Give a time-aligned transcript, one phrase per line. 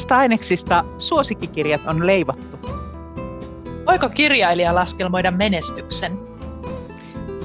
[0.00, 2.58] Mistä aineksista suosikkikirjat on leivottu?
[3.86, 6.18] Voiko kirjailija laskelmoida menestyksen?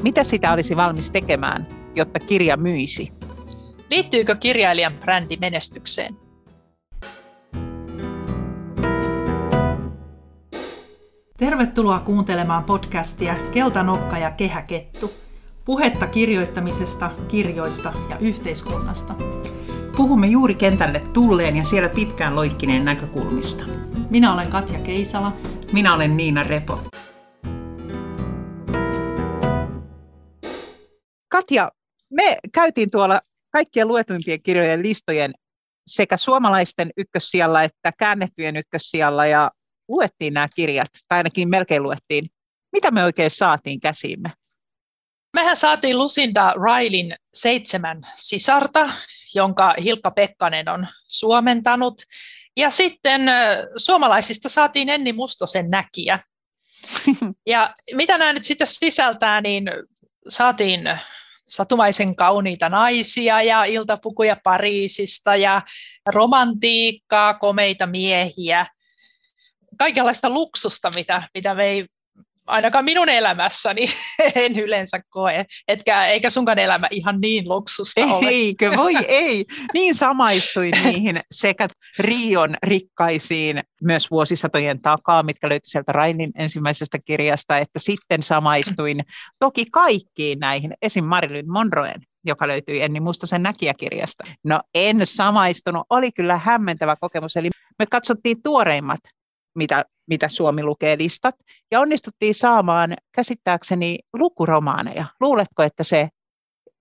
[0.02, 3.12] Mitä sitä olisi valmis tekemään, jotta kirja myisi?
[3.90, 6.18] Liittyykö kirjailijan brändi menestykseen?
[11.38, 15.12] Tervetuloa kuuntelemaan podcastia Keltanokka ja Kehäkettu.
[15.66, 19.16] Puhetta kirjoittamisesta, kirjoista ja yhteiskunnasta.
[19.96, 23.66] Puhumme juuri kentälle tulleen ja siellä pitkään loikkineen näkökulmista.
[24.10, 25.34] Minä olen Katja Keisala.
[25.74, 26.82] Minä olen Niina Repo.
[31.32, 31.72] Katja,
[32.10, 33.22] me käytiin tuolla
[33.52, 35.34] kaikkien luetuimpien kirjojen listojen
[35.88, 39.52] sekä suomalaisten ykkössijalla että käännettyjen ykkössijalla ja
[39.88, 42.30] luettiin nämä kirjat, tai ainakin melkein luettiin.
[42.72, 44.32] Mitä me oikein saatiin käsiimme?
[45.34, 48.90] Mehän saatiin Lucinda Railin seitsemän sisarta,
[49.36, 52.02] jonka Hilkka Pekkanen on suomentanut.
[52.58, 53.22] Ja sitten
[53.78, 56.20] suomalaisista saatiin Enni Mustosen näkiä.
[57.46, 59.66] Ja mitä nämä nyt sitten sisältää, niin
[60.30, 61.00] saatiin
[61.48, 65.62] satumaisen kauniita naisia ja iltapukuja Pariisista ja
[66.06, 68.66] romantiikkaa, komeita miehiä,
[69.80, 71.86] kaikenlaista luksusta, mitä, mitä me ei
[72.48, 73.86] ainakaan minun elämässäni
[74.36, 78.30] en yleensä koe, etkä, eikä sunkaan elämä ihan niin luksusta ole.
[78.30, 79.46] Eikö, voi ei.
[79.74, 81.68] Niin samaistuin niihin sekä
[82.00, 89.00] Rion rikkaisiin myös vuosisatojen takaa, mitkä löytyi sieltä Rainin ensimmäisestä kirjasta, että sitten samaistuin
[89.40, 91.06] toki kaikkiin näihin, esim.
[91.06, 94.24] Marilyn Monroen joka löytyi Enni Mustosen näkijäkirjasta.
[94.44, 97.38] No en samaistunut, oli kyllä hämmentävä kokemus.
[97.38, 97.50] Eli
[97.80, 99.00] me katsottiin tuoreimmat
[99.56, 101.36] mitä, mitä Suomi lukee listat,
[101.72, 105.06] ja onnistuttiin saamaan käsittääkseni lukuromaaneja.
[105.20, 106.10] Luuletko, että se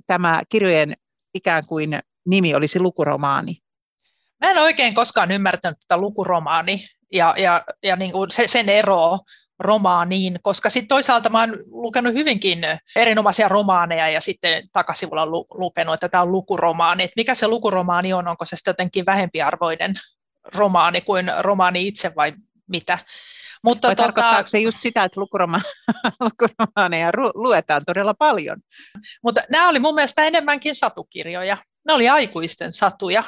[0.07, 0.95] tämä kirjojen
[1.35, 3.59] ikään kuin nimi olisi lukuromaani?
[4.41, 9.19] Mä en oikein koskaan ymmärtänyt tätä lukuromaani ja, ja, ja niin kuin sen eroa
[9.59, 12.59] romaaniin, koska sitten toisaalta mä oon lukenut hyvinkin
[12.97, 17.05] erinomaisia romaaneja ja sitten takasivulla lu- lukenut, että tämä on lukuromaani.
[17.05, 19.95] Että mikä se lukuromaani on, onko se sitten jotenkin vähempiarvoinen
[20.55, 22.33] romaani kuin romaani itse vai
[22.69, 22.99] mitä.
[23.65, 25.61] Mutta Vai tota, tarkoittaako se just sitä, että lukuroma-
[26.25, 28.61] lukuromaaneja luetaan todella paljon?
[29.23, 31.57] Mutta nämä oli mun mielestä enemmänkin satukirjoja.
[31.87, 33.25] Ne oli aikuisten satuja.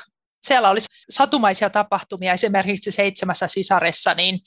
[0.46, 0.80] Siellä oli
[1.10, 4.40] satumaisia tapahtumia, esimerkiksi seitsemässä sisaressa, niin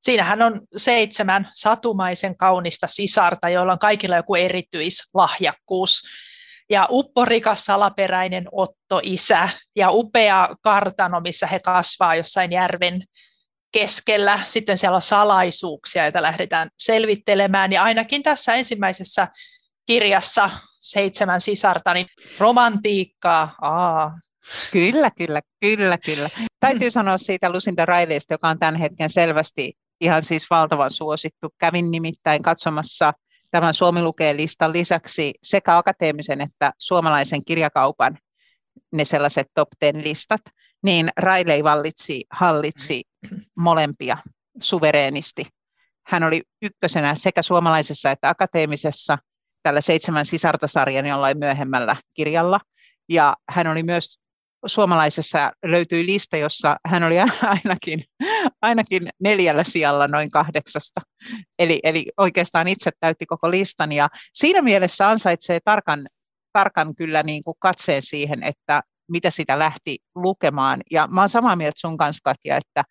[0.00, 6.02] siinähän on seitsemän satumaisen kaunista sisarta, joilla on kaikilla joku erityislahjakkuus.
[6.70, 13.02] Ja upporikas salaperäinen Otto isä ja upea kartano, missä he kasvaa jossain järven
[13.72, 14.40] keskellä.
[14.46, 17.72] Sitten siellä on salaisuuksia, joita lähdetään selvittelemään.
[17.72, 19.28] Ja ainakin tässä ensimmäisessä
[19.86, 22.06] kirjassa Seitsemän sisarta, niin
[22.38, 24.12] romantiikkaa, aa,
[24.72, 26.28] Kyllä, kyllä, kyllä, kyllä.
[26.60, 31.48] Täytyy sanoa siitä Lucinda Raileista, joka on tämän hetken selvästi ihan siis valtavan suosittu.
[31.58, 33.12] Kävin nimittäin katsomassa
[33.50, 38.18] tämän Suomi lukee listan lisäksi sekä akateemisen että suomalaisen kirjakaupan
[38.92, 40.40] ne sellaiset top ten listat
[40.82, 43.02] niin Riley vallitsi, hallitsi
[43.56, 44.16] molempia
[44.60, 45.46] suvereenisti.
[46.06, 49.18] Hän oli ykkösenä sekä suomalaisessa että akateemisessa
[49.62, 52.60] tällä seitsemän sisartasarjan jollain myöhemmällä kirjalla.
[53.08, 54.18] Ja hän oli myös
[54.66, 58.04] suomalaisessa löytyi lista, jossa hän oli ainakin,
[58.62, 61.00] ainakin neljällä sijalla noin kahdeksasta.
[61.58, 63.92] Eli, eli oikeastaan itse täytti koko listan.
[63.92, 66.06] Ja siinä mielessä ansaitsee tarkan,
[66.52, 70.80] tarkan kyllä niin kuin katseen siihen, että mitä sitä lähti lukemaan.
[70.90, 72.84] Ja mä olen samaa mieltä sun kanssa, Katja, että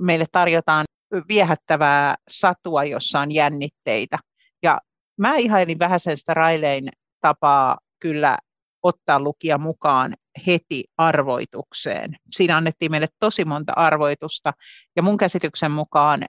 [0.00, 0.84] meille tarjotaan
[1.28, 4.18] viehättävää satua, jossa on jännitteitä.
[4.62, 4.80] Ja
[5.18, 6.88] mä ihailin vähän sen sitä Railein
[7.20, 8.38] tapaa kyllä
[8.82, 10.14] ottaa lukia mukaan
[10.46, 12.16] heti arvoitukseen.
[12.32, 14.52] Siinä annettiin meille tosi monta arvoitusta,
[14.96, 16.24] ja mun käsityksen mukaan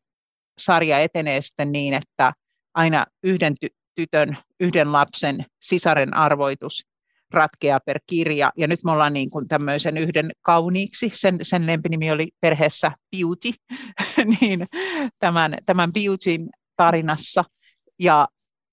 [0.57, 2.33] sarja etenee sitten niin, että
[2.73, 6.85] aina yhden ty- tytön, yhden lapsen sisaren arvoitus
[7.33, 8.51] ratkeaa per kirja.
[8.57, 13.51] Ja nyt me ollaan niin kuin tämmöisen yhden kauniiksi, sen, sen lempinimi oli perheessä Beauty,
[14.39, 14.68] niin
[15.19, 17.44] tämän, tämän Beautyn tarinassa.
[18.00, 18.27] Ja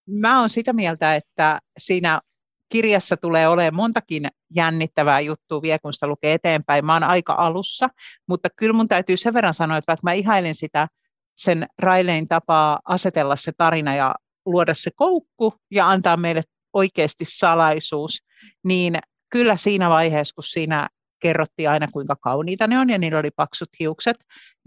[0.07, 2.21] mä oon sitä mieltä, että siinä
[2.69, 6.87] kirjassa tulee olemaan montakin jännittävää juttua vielä, kun sitä lukee eteenpäin.
[6.87, 7.89] Mä oon aika alussa,
[8.29, 10.89] mutta kyllä mun täytyy sen verran sanoa, että vaikka mä ihailin sitä
[11.37, 14.15] sen Railein tapaa asetella se tarina ja
[14.47, 16.43] luoda se koukku ja antaa meille
[16.73, 18.23] oikeasti salaisuus,
[18.65, 18.99] niin
[19.31, 20.89] kyllä siinä vaiheessa, kun siinä
[21.21, 24.17] kerrottiin aina kuinka kauniita ne on ja niillä oli paksut hiukset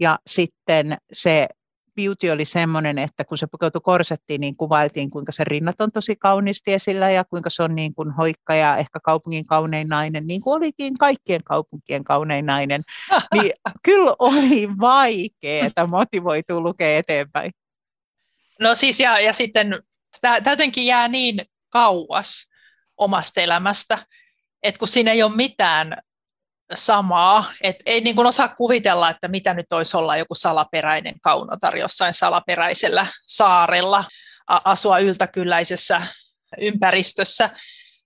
[0.00, 1.48] ja sitten se
[1.96, 6.16] beauty oli semmoinen, että kun se pukeutui korsettiin, niin kuvailtiin, kuinka se rinnat on tosi
[6.16, 10.40] kauniisti esillä ja kuinka se on niin kuin hoikka ja ehkä kaupungin kaunein nainen, niin
[10.40, 12.82] kuin olikin kaikkien kaupunkien kaunein nainen.
[13.34, 13.52] Niin
[13.82, 17.52] kyllä oli vaikeaa motivoitua lukea eteenpäin.
[18.60, 19.82] No siis ja, ja sitten
[20.20, 21.40] tämä jotenkin jää niin
[21.74, 22.46] kauas
[22.96, 23.98] omasta elämästä,
[24.62, 25.96] että kun siinä ei ole mitään
[26.74, 31.76] samaa, että ei niin kuin osaa kuvitella, että mitä nyt olisi olla joku salaperäinen kaunotar
[31.76, 34.04] jossain salaperäisellä saarella,
[34.46, 36.06] asua yltäkylläisessä
[36.58, 37.50] ympäristössä.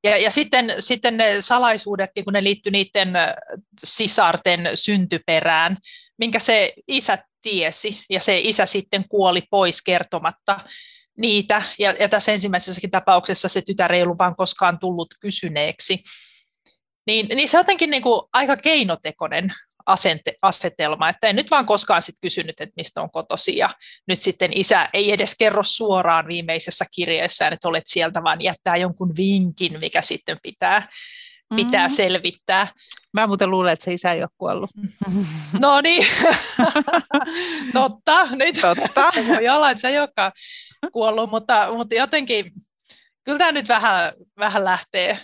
[0.05, 3.13] Ja, ja sitten, sitten ne salaisuudetkin, kun ne liittyy niiden
[3.85, 5.77] sisarten syntyperään,
[6.19, 10.61] minkä se isä tiesi, ja se isä sitten kuoli pois kertomatta
[11.19, 16.03] niitä, ja, ja tässä ensimmäisessäkin tapauksessa se tytär ei ollut vaan koskaan tullut kysyneeksi,
[17.07, 19.53] niin, niin se on jotenkin niin kuin aika keinotekoinen
[19.87, 23.75] asente, asetelma, että en nyt vaan koskaan sit kysynyt, että mistä on kotosi, ja
[24.09, 29.17] nyt sitten isä ei edes kerro suoraan viimeisessä kirjeessään, että olet sieltä, vaan jättää jonkun
[29.17, 30.89] vinkin, mikä sitten pitää,
[31.57, 31.97] pitää mm-hmm.
[31.97, 32.73] selvittää.
[33.13, 34.71] Mä muuten luulen, että se isä ei ole kuollut.
[35.61, 36.07] No niin,
[37.73, 39.11] totta, nyt totta.
[39.15, 40.33] se voi olla, että se ei olekaan
[40.93, 42.53] kuollut, mutta, mutta jotenkin,
[43.25, 45.19] kyllä tämä nyt vähän, vähän lähtee,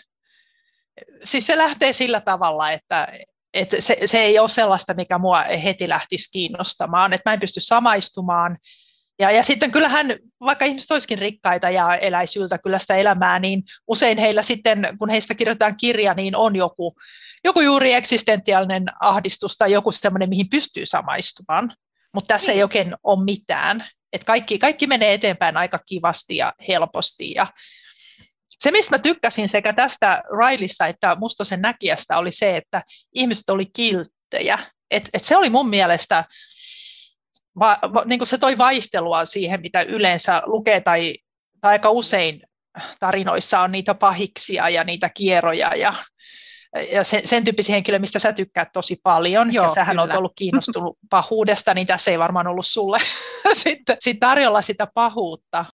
[1.25, 3.09] siis se lähtee sillä tavalla, että,
[3.55, 7.61] että se, se ei ole sellaista, mikä mua heti lähtisi kiinnostamaan, että mä en pysty
[7.61, 8.59] samaistumaan,
[9.19, 14.19] ja, ja sitten kyllähän, vaikka ihmiset olisikin rikkaita ja eläisi kyllä sitä elämää, niin usein
[14.19, 16.97] heillä sitten, kun heistä kirjoitetaan kirja, niin on joku,
[17.45, 21.77] joku juuri eksistentiaalinen ahdistus tai joku semmoinen, mihin pystyy samaistumaan.
[22.15, 22.57] Mutta tässä niin.
[22.57, 23.85] ei oikein ole mitään.
[24.13, 27.33] Et kaikki, kaikki menee eteenpäin aika kivasti ja helposti.
[27.33, 27.47] Ja
[28.59, 32.83] se, mistä mä tykkäsin sekä tästä Railista että Mustosen näkijästä, oli se, että
[33.15, 34.59] ihmiset oli kilttejä.
[34.91, 36.25] Et, et se oli mun mielestä
[37.59, 41.15] va, va, niin kuin se toi vaihtelua siihen, mitä yleensä lukee tai,
[41.61, 42.43] tai aika usein
[43.01, 45.95] tarinoissa on niitä pahiksia ja niitä kierroja ja,
[46.93, 50.33] ja sen, sen tyyppisiä henkilöitä, mistä sä tykkäät tosi paljon, Joo, ja sähän olet ollut
[50.37, 52.99] kiinnostunut pahuudesta, niin tässä ei varmaan ollut sulle
[53.53, 55.65] sitten sit tarjolla sitä pahuutta.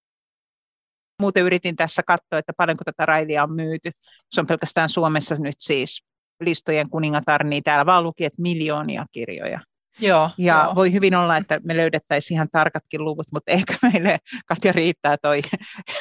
[1.21, 3.91] Muuten yritin tässä katsoa, että paljonko tätä railia on myyty.
[4.33, 6.05] Se on pelkästään Suomessa nyt siis
[6.41, 9.61] listojen kuningatar, niin täällä vaan luki, että miljoonia kirjoja.
[10.01, 10.75] Joo, ja joo.
[10.75, 15.43] voi hyvin olla, että me löydettäisiin ihan tarkatkin luvut, mutta ehkä meille, Katja, riittää toi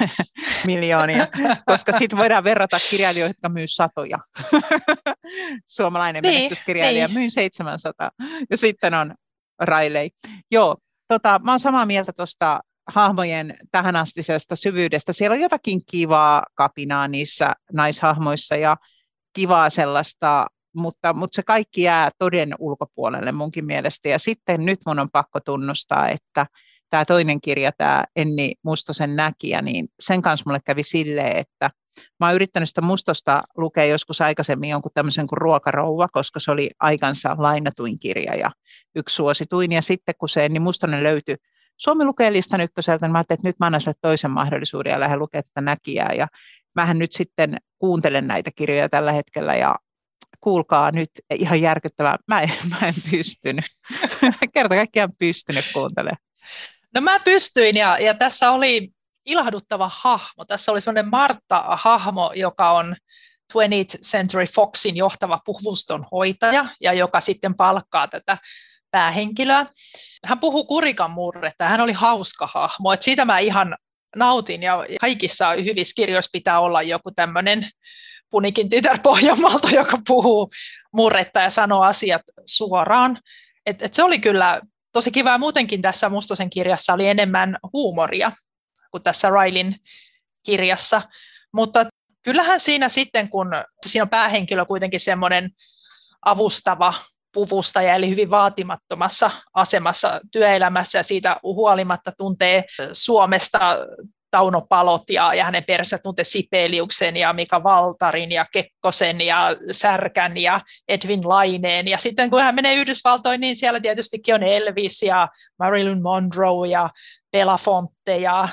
[0.67, 1.27] miljoonia,
[1.65, 4.19] koska sitten voidaan verrata kirjailijoita, jotka myy satoja.
[5.65, 7.19] Suomalainen niin, menestyskirjailija niin.
[7.19, 8.11] myy 700,
[8.49, 9.15] ja sitten on
[9.61, 10.09] Riley.
[10.51, 15.13] Joo, tota, mä oon samaa mieltä tuosta hahmojen tähänastisesta syvyydestä.
[15.13, 18.77] Siellä on jotakin kivaa kapinaa niissä naishahmoissa ja
[19.33, 24.09] kivaa sellaista mutta, mutta se kaikki jää toden ulkopuolelle munkin mielestä.
[24.09, 26.45] Ja sitten nyt mun on pakko tunnustaa, että
[26.89, 31.69] tämä toinen kirja, tämä Enni Mustosen näkijä, niin sen kanssa mulle kävi silleen, että
[32.19, 36.69] mä oon yrittänyt sitä Mustosta lukea joskus aikaisemmin jonkun tämmöisen kuin Ruokarouva, koska se oli
[36.79, 38.51] aikansa lainatuin kirja ja
[38.95, 39.71] yksi suosituin.
[39.71, 41.35] Ja sitten kun se Enni Mustonen löytyi
[41.77, 44.99] Suomi lukee listan ykköseltä, niin mä ajattelin, että nyt mä annan sille toisen mahdollisuuden ja
[44.99, 46.13] lähden lukemaan tätä näkijää.
[46.13, 46.27] Ja
[46.75, 49.75] mähän nyt sitten kuuntelen näitä kirjoja tällä hetkellä ja
[50.41, 51.09] kuulkaa nyt
[51.39, 53.65] ihan järkyttävää, mä en, mä en pystynyt.
[54.53, 56.17] Kerta kaikkiaan pystynyt kuuntelemaan.
[56.95, 58.89] No mä pystyin ja, ja tässä oli
[59.25, 60.45] ilahduttava hahmo.
[60.45, 62.95] Tässä oli semmoinen Martta-hahmo, joka on
[63.53, 68.37] 20th Century Foxin johtava puhuvuston hoitaja ja joka sitten palkkaa tätä
[68.91, 69.65] päähenkilöä.
[70.25, 72.93] Hän puhuu kurikan murretta hän oli hauska hahmo.
[72.93, 73.77] Et siitä mä ihan
[74.15, 77.69] nautin ja kaikissa hyvissä kirjoissa pitää olla joku tämmöinen
[78.29, 80.49] Punikin tytär Pohjanmaalta, joka puhuu
[80.93, 83.19] murretta ja sanoo asiat suoraan.
[83.65, 85.37] Et, et se oli kyllä tosi kiva.
[85.37, 88.31] Muutenkin tässä Mustosen kirjassa oli enemmän huumoria
[88.91, 89.75] kuin tässä Railin
[90.45, 91.01] kirjassa.
[91.53, 91.85] Mutta
[92.23, 93.47] kyllähän siinä sitten, kun
[93.85, 95.49] siinä on päähenkilö kuitenkin semmoinen
[96.25, 96.93] avustava
[97.33, 103.77] puvustaja, eli hyvin vaatimattomassa asemassa työelämässä ja siitä huolimatta tuntee Suomesta
[104.31, 110.61] Tauno Palot ja, hänen perheensä tuntee Sipeliuksen ja Mika Valtarin ja Kekkosen ja Särkän ja
[110.87, 111.87] Edwin Laineen.
[111.87, 115.27] Ja sitten kun hän menee Yhdysvaltoihin, niin siellä tietystikin on Elvis ja
[115.59, 116.89] Marilyn Monroe ja
[117.31, 118.49] Belafonte ja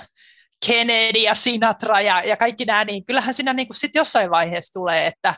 [0.67, 4.73] Kennedy ja Sinatra ja, ja kaikki nämä, niin kyllähän siinä niin kuin sit jossain vaiheessa
[4.73, 5.35] tulee, että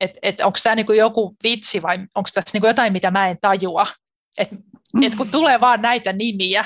[0.00, 3.38] et, et onko tämä niin joku vitsi vai onko tässä niin jotain, mitä mä en
[3.40, 3.86] tajua.
[4.38, 4.48] Et,
[5.02, 6.64] et kun tulee vaan näitä nimiä,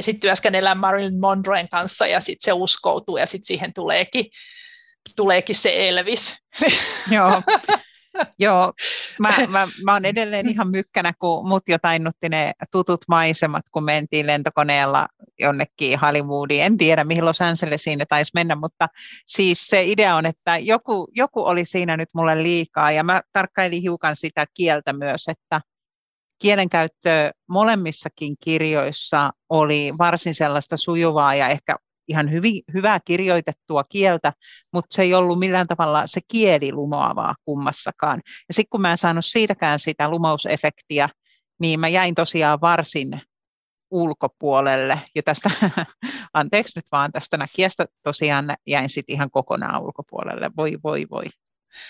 [0.00, 4.24] sitten työskennellä Marilyn Monroen kanssa ja sitten se uskoutuu ja sitten siihen tuleekin,
[5.16, 6.36] tuleekin se Elvis.
[7.10, 7.42] Joo.
[8.38, 8.72] Joo,
[9.20, 13.84] Mä, mä, mä oon edelleen ihan mykkänä, kun mut jo tainnutti ne tutut maisemat, kun
[13.84, 16.62] mentiin lentokoneella jonnekin Hollywoodiin.
[16.62, 18.88] En tiedä, mihin Los Angelesiin ne taisi mennä, mutta
[19.26, 23.82] siis se idea on, että joku, joku oli siinä nyt mulle liikaa, ja mä tarkkailin
[23.82, 25.60] hiukan sitä kieltä myös, että
[26.42, 31.76] kielenkäyttö molemmissakin kirjoissa oli varsin sellaista sujuvaa ja ehkä
[32.08, 34.32] ihan hyvin, hyvää kirjoitettua kieltä,
[34.72, 38.20] mutta se ei ollut millään tavalla se kieli lumoavaa kummassakaan.
[38.48, 41.08] Ja sitten kun mä en saanut siitäkään sitä lumousefektiä,
[41.60, 43.20] niin mä jäin tosiaan varsin
[43.90, 45.00] ulkopuolelle.
[45.14, 45.50] Ja tästä,
[46.34, 50.50] anteeksi nyt vaan tästä näkijästä tosiaan jäin sitten ihan kokonaan ulkopuolelle.
[50.56, 51.24] Voi, voi, voi.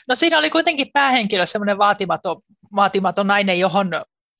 [0.08, 2.42] No siinä oli kuitenkin päähenkilö semmoinen vaatimaton,
[2.76, 3.90] vaatimaton nainen, johon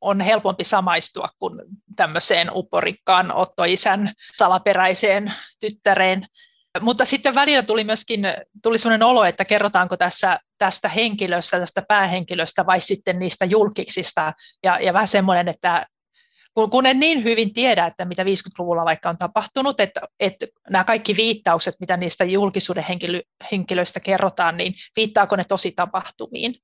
[0.01, 1.61] on helpompi samaistua kuin
[1.97, 6.27] tämmöiseen upporikkaan Otto-isän salaperäiseen tyttäreen.
[6.81, 8.21] Mutta sitten välillä tuli myöskin
[8.63, 14.33] tuli sellainen olo, että kerrotaanko tässä tästä henkilöstä, tästä päähenkilöstä vai sitten niistä julkiksista.
[14.65, 15.87] Ja, ja vähän semmoinen, että
[16.55, 20.85] kun, kun en niin hyvin tiedä, että mitä 50-luvulla vaikka on tapahtunut, että, että nämä
[20.85, 23.21] kaikki viittaukset, mitä niistä julkisuuden henkilö,
[23.53, 26.55] henkilöistä kerrotaan, niin viittaako ne tosi tapahtumiin.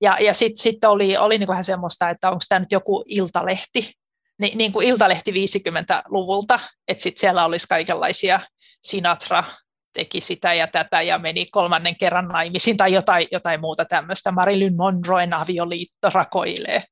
[0.00, 3.92] Ja, ja sitten sit oli, oli niin vähän semmoista, että onko tämä nyt joku iltalehti,
[4.38, 8.40] Ni, niin kuin iltalehti 50-luvulta, että sitten siellä olisi kaikenlaisia
[8.82, 9.44] Sinatra
[9.92, 14.32] teki sitä ja tätä ja meni kolmannen kerran naimisiin tai jotain, jotain muuta tämmöistä.
[14.32, 16.84] Marilyn Monroen avioliitto rakoilee.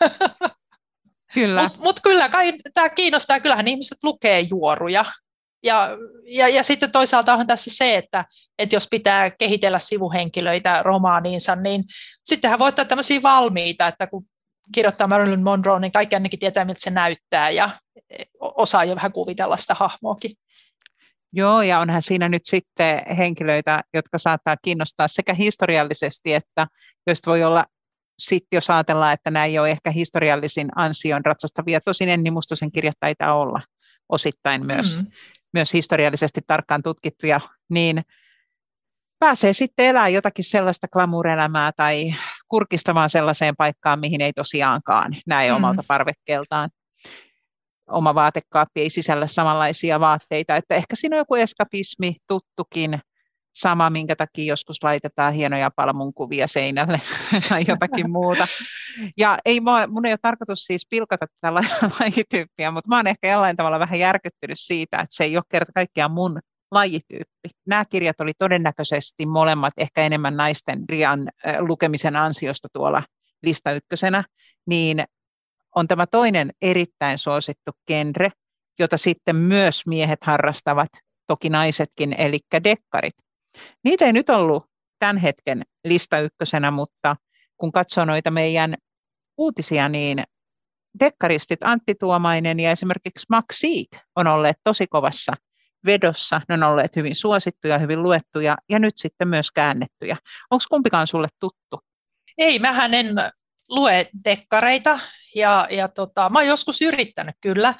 [1.34, 1.62] Kyllä.
[1.62, 5.04] Mutta mut kyllä kai tämä kiinnostaa, kyllähän ihmiset lukee juoruja
[5.62, 5.88] ja,
[6.24, 8.24] ja, ja sitten toisaalta on tässä se, että,
[8.58, 11.84] että jos pitää kehitellä sivuhenkilöitä romaaniinsa, niin
[12.24, 14.24] sittenhän voi ottaa tämmöisiä valmiita, että kun
[14.74, 17.70] kirjoittaa Marilyn Monroe, niin kaikki ainakin tietää, miltä se näyttää ja
[18.40, 20.32] osaa jo vähän kuvitella sitä hahmoakin.
[21.32, 26.66] Joo, ja onhan siinä nyt sitten henkilöitä, jotka saattaa kiinnostaa sekä historiallisesti, että
[27.06, 27.66] joista voi olla
[28.18, 32.96] sitten jos ajatellaan, että nämä ei ole ehkä historiallisin ansion ratsastavia, tosin Enni Mustosen kirjat
[33.00, 33.62] taitaa olla
[34.08, 34.96] osittain myös.
[34.96, 35.06] Mm
[35.52, 38.02] myös historiallisesti tarkkaan tutkittuja, niin
[39.18, 42.14] pääsee sitten elämään jotakin sellaista glamurelämää tai
[42.48, 45.56] kurkistamaan sellaiseen paikkaan, mihin ei tosiaankaan näe mm.
[45.56, 46.70] omalta parvekkeeltaan.
[47.90, 53.00] Oma vaatekaappi ei sisällä samanlaisia vaatteita, että ehkä siinä on joku eskapismi, tuttukin,
[53.54, 57.00] sama, minkä takia joskus laitetaan hienoja palmunkuvia seinälle
[57.48, 58.46] tai jotakin muuta.
[59.18, 61.54] Ja ei mun ei ole tarkoitus siis pilkata tätä
[62.00, 65.72] lajityyppiä, mutta mä oon ehkä jollain tavalla vähän järkyttynyt siitä, että se ei ole kerta
[65.72, 66.40] kaikkiaan mun
[66.70, 67.48] lajityyppi.
[67.66, 71.28] Nämä kirjat oli todennäköisesti molemmat ehkä enemmän naisten kirjan
[71.58, 73.02] lukemisen ansiosta tuolla
[73.42, 74.24] lista ykkösenä,
[74.66, 75.04] niin
[75.76, 78.30] on tämä toinen erittäin suosittu genre,
[78.78, 80.88] jota sitten myös miehet harrastavat,
[81.26, 83.14] toki naisetkin, eli dekkarit.
[83.84, 84.64] Niitä ei nyt ollut
[84.98, 87.16] tämän hetken lista ykkösenä, mutta
[87.56, 88.74] kun katsoo noita meidän
[89.38, 90.24] uutisia, niin
[91.00, 95.32] dekkaristit Antti Tuomainen ja esimerkiksi Max Seed on olleet tosi kovassa
[95.86, 96.40] vedossa.
[96.48, 100.16] Ne on olleet hyvin suosittuja, hyvin luettuja ja nyt sitten myös käännettyjä.
[100.50, 101.80] Onko kumpikaan sulle tuttu?
[102.38, 103.06] Ei, mähän en
[103.68, 105.00] lue dekkareita
[105.34, 107.74] ja, ja tota, mä oon joskus yrittänyt kyllä,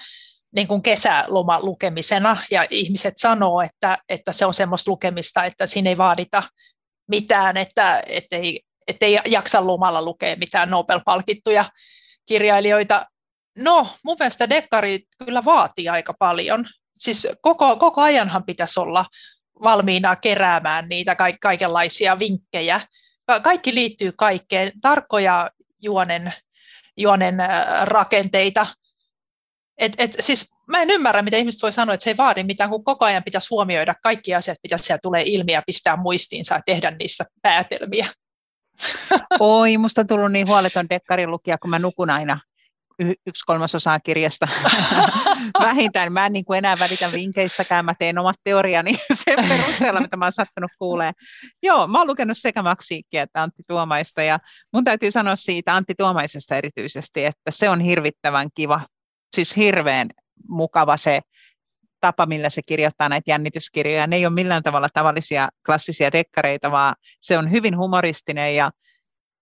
[0.55, 5.91] niin kuin kesäloma lukemisena, ja ihmiset sanoo, että, että se on semmoista lukemista, että siinä
[5.91, 6.43] ei vaadita
[7.09, 11.65] mitään, että ettei, ettei jaksa lomalla lukea mitään Nobel-palkittuja
[12.27, 13.07] kirjailijoita.
[13.59, 16.67] No, mun mielestä dekkari kyllä vaatii aika paljon.
[16.97, 19.05] Siis koko, koko ajanhan pitäisi olla
[19.63, 22.81] valmiina keräämään niitä kaikenlaisia vinkkejä.
[23.27, 25.51] Ka- kaikki liittyy kaikkeen, tarkkoja
[25.83, 26.33] juonen,
[26.97, 27.37] juonen
[27.83, 28.67] rakenteita,
[29.81, 32.71] et, et, siis mä en ymmärrä, miten ihmiset voi sanoa, että se ei vaadi mitään,
[32.71, 36.63] kun koko ajan pitäisi huomioida kaikki asiat, mitä siellä tulee ilmi ja pistää muistiinsa ja
[36.67, 38.07] tehdä niistä päätelmiä.
[39.41, 42.41] Oi, musta on tullut niin huoleton dekkarin lukija, kun mä nukun aina
[43.27, 44.49] yksi kolmasosaa kirjasta
[45.61, 46.13] vähintään.
[46.13, 50.25] Mä en niin kuin enää välitä vinkeistäkään, mä teen omat teoriani sen perusteella, mitä mä
[50.25, 51.13] oon sattunut kuulee.
[51.63, 54.39] Joo, mä oon lukenut sekä Maksiikkia että Antti Tuomaista ja
[54.73, 58.81] mun täytyy sanoa siitä Antti Tuomaisesta erityisesti, että se on hirvittävän kiva
[59.35, 60.09] siis hirveän
[60.49, 61.21] mukava se
[62.01, 64.07] tapa, millä se kirjoittaa näitä jännityskirjoja.
[64.07, 68.71] Ne ei ole millään tavalla tavallisia klassisia dekkareita, vaan se on hyvin humoristinen ja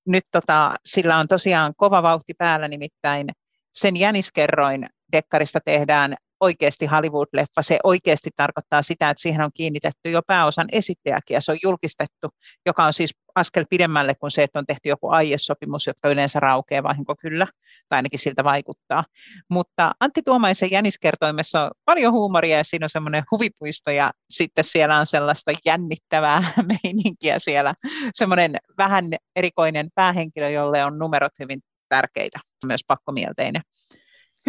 [0.07, 3.27] nyt tota, sillä on tosiaan kova vauhti päällä, nimittäin
[3.75, 7.63] sen jäniskerroin dekkarista tehdään oikeasti Hollywood-leffa.
[7.63, 12.29] Se oikeasti tarkoittaa sitä, että siihen on kiinnitetty jo pääosan esittäjäkin ja se on julkistettu,
[12.67, 16.83] joka on siis askel pidemmälle kuin se, että on tehty joku aiesopimus, jotka yleensä raukeaa
[16.83, 17.47] vahinko kyllä,
[17.89, 19.05] tai ainakin siltä vaikuttaa.
[19.49, 24.97] Mutta Antti Tuomaisen Jäniskertoimessa on paljon huumoria ja siinä on semmoinen huvipuisto ja sitten siellä
[25.01, 26.45] on sellaista jännittävää
[26.85, 27.75] meininkiä siellä.
[28.15, 29.05] Semmoinen vähän
[29.37, 33.63] erikoinen päähenkilö, jolle on numerot hyvin tärkeitä, myös pakkomielteinen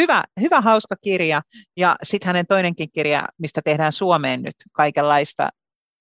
[0.02, 1.42] hyvä, hyvä hauska kirja.
[1.78, 5.50] Ja sitten hänen toinenkin kirja, mistä tehdään Suomeen nyt kaikenlaista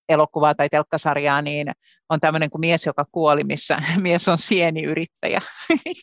[0.09, 1.71] elokuvaa tai telkkasarjaa, niin
[2.09, 5.43] on tämmöinen kuin Mies, joka kuoli, missä mies on sieniyrittäjä.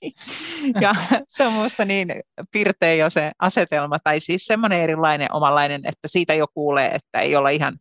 [0.81, 0.95] ja
[1.27, 2.07] se on minusta niin
[2.51, 7.35] pirteä jo se asetelma, tai siis semmoinen erilainen omanlainen, että siitä jo kuulee, että ei
[7.35, 7.77] olla ihan,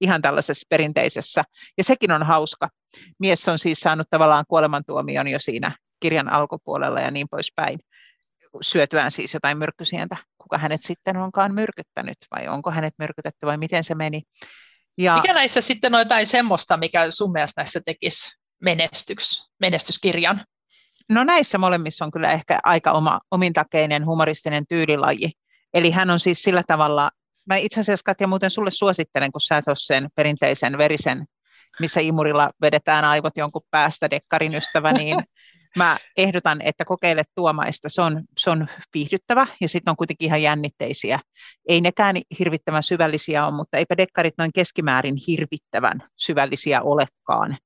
[0.00, 1.44] ihan tällaisessa perinteisessä.
[1.78, 2.68] Ja sekin on hauska.
[3.18, 7.78] Mies on siis saanut tavallaan kuolemantuomion jo siinä kirjan alkupuolella ja niin poispäin
[8.62, 13.84] syötyään siis jotain myrkkysientä, kuka hänet sitten onkaan myrkyttänyt vai onko hänet myrkytetty vai miten
[13.84, 14.22] se meni.
[14.98, 15.14] Ja...
[15.14, 20.44] Mikä näissä sitten on jotain semmoista, mikä sun mielestä näistä tekisi menestyks, menestyskirjan?
[21.08, 25.32] No näissä molemmissa on kyllä ehkä aika oma, omintakeinen humoristinen tyylilaji.
[25.74, 27.10] Eli hän on siis sillä tavalla,
[27.46, 31.24] mä itse asiassa Katja muuten sulle suosittelen, kun sä sen perinteisen verisen,
[31.80, 35.18] missä imurilla vedetään aivot jonkun päästä dekkarin ystävä, niin
[35.78, 37.88] mä ehdotan, että kokeile tuomaista.
[37.88, 41.20] Se on, se on viihdyttävä ja sitten on kuitenkin ihan jännitteisiä.
[41.68, 47.58] Ei nekään hirvittävän syvällisiä ole, mutta eipä dekkarit noin keskimäärin hirvittävän syvällisiä olekaan,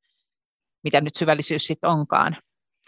[0.84, 2.36] mitä nyt syvällisyys sitten onkaan.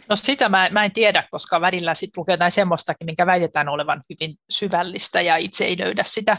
[0.08, 4.02] No sitä mä, mä en tiedä, koska välillä sitten lukee jotain semmoistakin, minkä väitetään olevan
[4.10, 6.36] hyvin syvällistä ja itse ei löydä sitä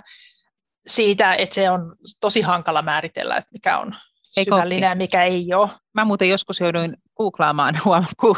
[0.88, 3.96] siitä, että se on tosi hankala määritellä, että mikä on
[4.44, 5.70] syvällinen ja mikä ei ole.
[5.94, 8.38] Mä muuten joskus jouduin googlaamaan, huom, ku,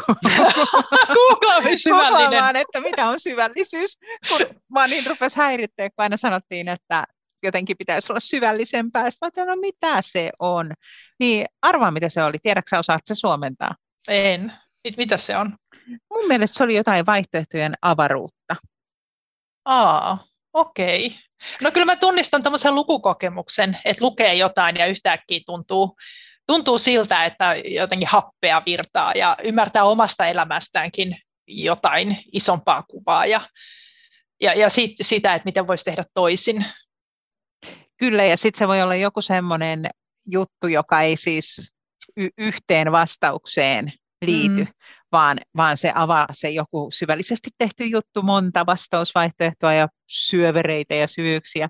[1.88, 3.98] googlaamaan, että mitä on syvällisyys,
[4.28, 4.40] kun
[4.72, 7.04] mä niin rupesi häiritteä, kun aina sanottiin, että
[7.42, 9.10] jotenkin pitäisi olla syvällisempää.
[9.10, 10.72] Sitten mä no mitä se on?
[11.20, 12.38] Niin arvaa, mitä se oli.
[12.42, 13.74] Tiedätkö sä, osaat se suomentaa?
[14.08, 14.52] En.
[14.96, 15.56] Mitä se on?
[16.10, 18.56] Mun mielestä se oli jotain vaihtoehtojen avaruutta.
[19.64, 21.06] Aa, okei.
[21.06, 21.18] Okay.
[21.62, 25.96] No kyllä mä tunnistan tämmöisen lukukokemuksen, että lukee jotain ja yhtäkkiä tuntuu,
[26.46, 33.48] tuntuu siltä, että jotenkin happea virtaa ja ymmärtää omasta elämästäänkin jotain isompaa kuvaa ja,
[34.40, 36.66] ja, ja sit, sitä, että miten voisi tehdä toisin.
[37.96, 39.86] Kyllä, ja sitten se voi olla joku semmoinen
[40.26, 41.74] juttu, joka ei siis
[42.16, 44.72] y- yhteen vastaukseen liity, mm
[45.14, 51.68] vaan, vaan se avaa se joku syvällisesti tehty juttu, monta vastausvaihtoehtoa ja syövereitä ja syvyyksiä.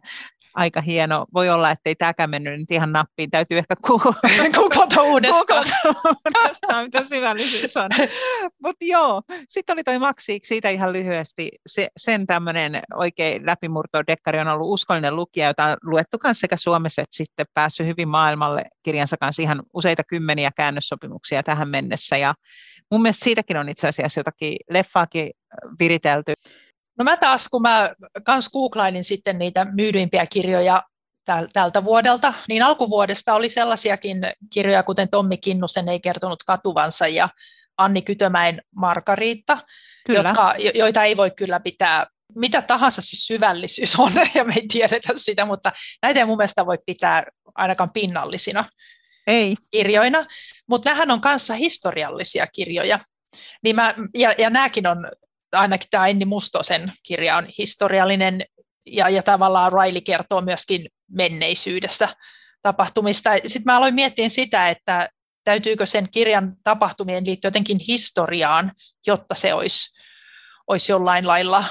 [0.54, 1.26] Aika hieno.
[1.34, 3.30] Voi olla, että ei tämäkään mennyt nyt ihan nappiin.
[3.30, 3.74] Täytyy ehkä
[4.54, 5.66] googlata uudestaan.
[5.84, 7.90] uudestaan, mitä syvällisyys on.
[8.64, 11.50] Mutta joo, sitten oli toi Maxi, siitä ihan lyhyesti.
[11.66, 17.02] Se, sen tämmöinen oikein läpimurto dekkari on ollut uskollinen lukija, jota on luettu sekä Suomessa
[17.02, 22.16] että sitten päässyt hyvin maailmalle kirjansa kanssa ihan useita kymmeniä käännössopimuksia tähän mennessä.
[22.16, 22.34] Ja
[22.90, 25.30] mun mielestä siitäkin on itse asiassa jotakin leffaakin
[25.78, 26.32] viritelty.
[26.98, 30.82] No mä taas, kun mä kans googlainin sitten niitä myydyimpiä kirjoja
[31.52, 34.18] tältä vuodelta, niin alkuvuodesta oli sellaisiakin
[34.52, 37.28] kirjoja, kuten Tommi Kinnusen ei kertonut katuvansa ja
[37.78, 39.58] Anni Kytömäen Margariitta,
[40.08, 45.12] jotka, joita ei voi kyllä pitää mitä tahansa siis syvällisyys on, ja me ei tiedetä
[45.16, 48.64] sitä, mutta näitä ei mun mielestä voi pitää ainakaan pinnallisina
[49.26, 49.56] ei.
[49.70, 50.26] kirjoina,
[50.68, 52.98] mutta nämähän on kanssa historiallisia kirjoja.
[53.62, 55.10] Niin mä, ja, ja nämäkin on,
[55.54, 58.44] ainakin tämä Enni Mustosen kirja on historiallinen,
[58.86, 62.08] ja, ja tavallaan Riley kertoo myöskin menneisyydestä
[62.62, 63.30] tapahtumista.
[63.46, 65.08] Sitten mä aloin miettiä sitä, että
[65.44, 68.72] täytyykö sen kirjan tapahtumien liittyä jotenkin historiaan,
[69.06, 70.00] jotta se olisi,
[70.66, 71.64] olisi jollain lailla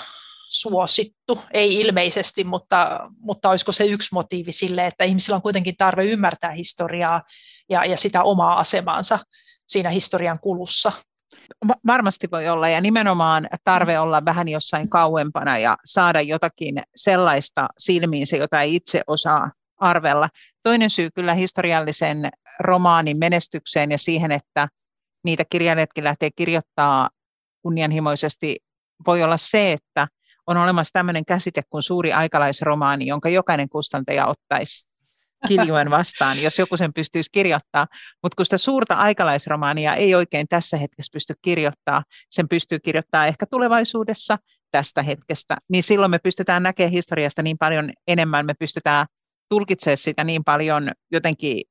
[0.50, 6.06] suosittu, ei ilmeisesti, mutta, mutta olisiko se yksi motiivi sille, että ihmisillä on kuitenkin tarve
[6.06, 7.22] ymmärtää historiaa
[7.70, 9.20] ja, ja sitä omaa asemaansa
[9.68, 10.92] siinä historian kulussa.
[11.88, 18.38] Varmasti voi olla ja nimenomaan tarve olla vähän jossain kauempana ja saada jotakin sellaista silmiinsä,
[18.38, 20.30] jota ei itse osaa arvella.
[20.64, 24.68] Toinen syy kyllä historiallisen romaanin menestykseen ja siihen, että
[25.24, 27.10] niitä kirjailijatkin lähtee kirjoittaa
[27.62, 28.58] kunnianhimoisesti,
[29.08, 30.08] voi olla se, että
[30.48, 34.93] on olemassa tämmöinen käsite kuin suuri aikalaisromaani, jonka jokainen kustantaja ottaisi
[35.48, 37.88] kiljuen vastaan, jos joku sen pystyisi kirjoittaa.
[38.24, 43.46] Mutta kun sitä suurta aikalaisromaania ei oikein tässä hetkessä pysty kirjoittaa, sen pystyy kirjoittaa ehkä
[43.46, 44.38] tulevaisuudessa
[44.72, 49.06] tästä hetkestä, niin silloin me pystytään näkemään historiasta niin paljon enemmän, me pystytään
[49.50, 51.62] tulkitsemaan sitä niin paljon jotenkin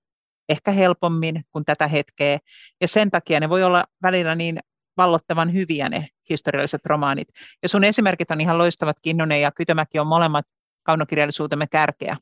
[0.49, 2.39] ehkä helpommin kuin tätä hetkeä.
[2.81, 4.59] Ja sen takia ne voi olla välillä niin
[4.97, 7.29] vallottavan hyviä ne historialliset romaanit.
[7.63, 10.47] Ja sun esimerkit on ihan loistavat, Kinnunen ja Kytömäki on molemmat
[10.83, 12.17] kaunokirjallisuutemme kärkeä.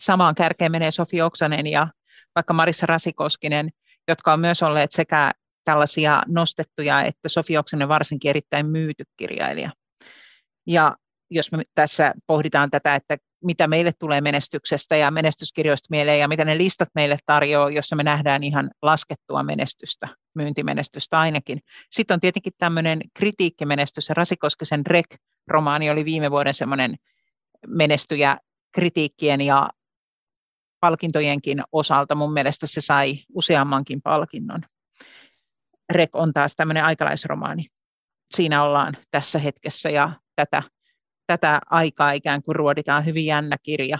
[0.00, 1.88] Samaan kärkeen menee Sofi Oksanen ja
[2.34, 3.70] vaikka Marissa Rasikoskinen,
[4.08, 5.32] jotka on myös olleet sekä
[5.64, 9.70] tällaisia nostettuja, että Sofi Oksanen varsinkin erittäin myyty kirjailija.
[10.66, 10.96] Ja
[11.30, 16.44] jos me tässä pohditaan tätä, että mitä meille tulee menestyksestä ja menestyskirjoista mieleen ja mitä
[16.44, 21.60] ne listat meille tarjoaa, jossa me nähdään ihan laskettua menestystä, myyntimenestystä ainakin.
[21.90, 26.96] Sitten on tietenkin tämmöinen kritiikkimenestys, ja Rasikoskisen Rek-romaani oli viime vuoden semmoinen
[27.66, 28.36] menestyjä
[28.72, 29.70] kritiikkien ja
[30.84, 32.14] palkintojenkin osalta.
[32.14, 34.60] Mun mielestä se sai useammankin palkinnon.
[35.92, 37.64] Rek on taas tämmöinen aikalaisromaani.
[38.34, 40.62] Siinä ollaan tässä hetkessä ja tätä
[41.26, 43.98] tätä aikaa ikään kuin ruoditaan hyvin jännä kirja.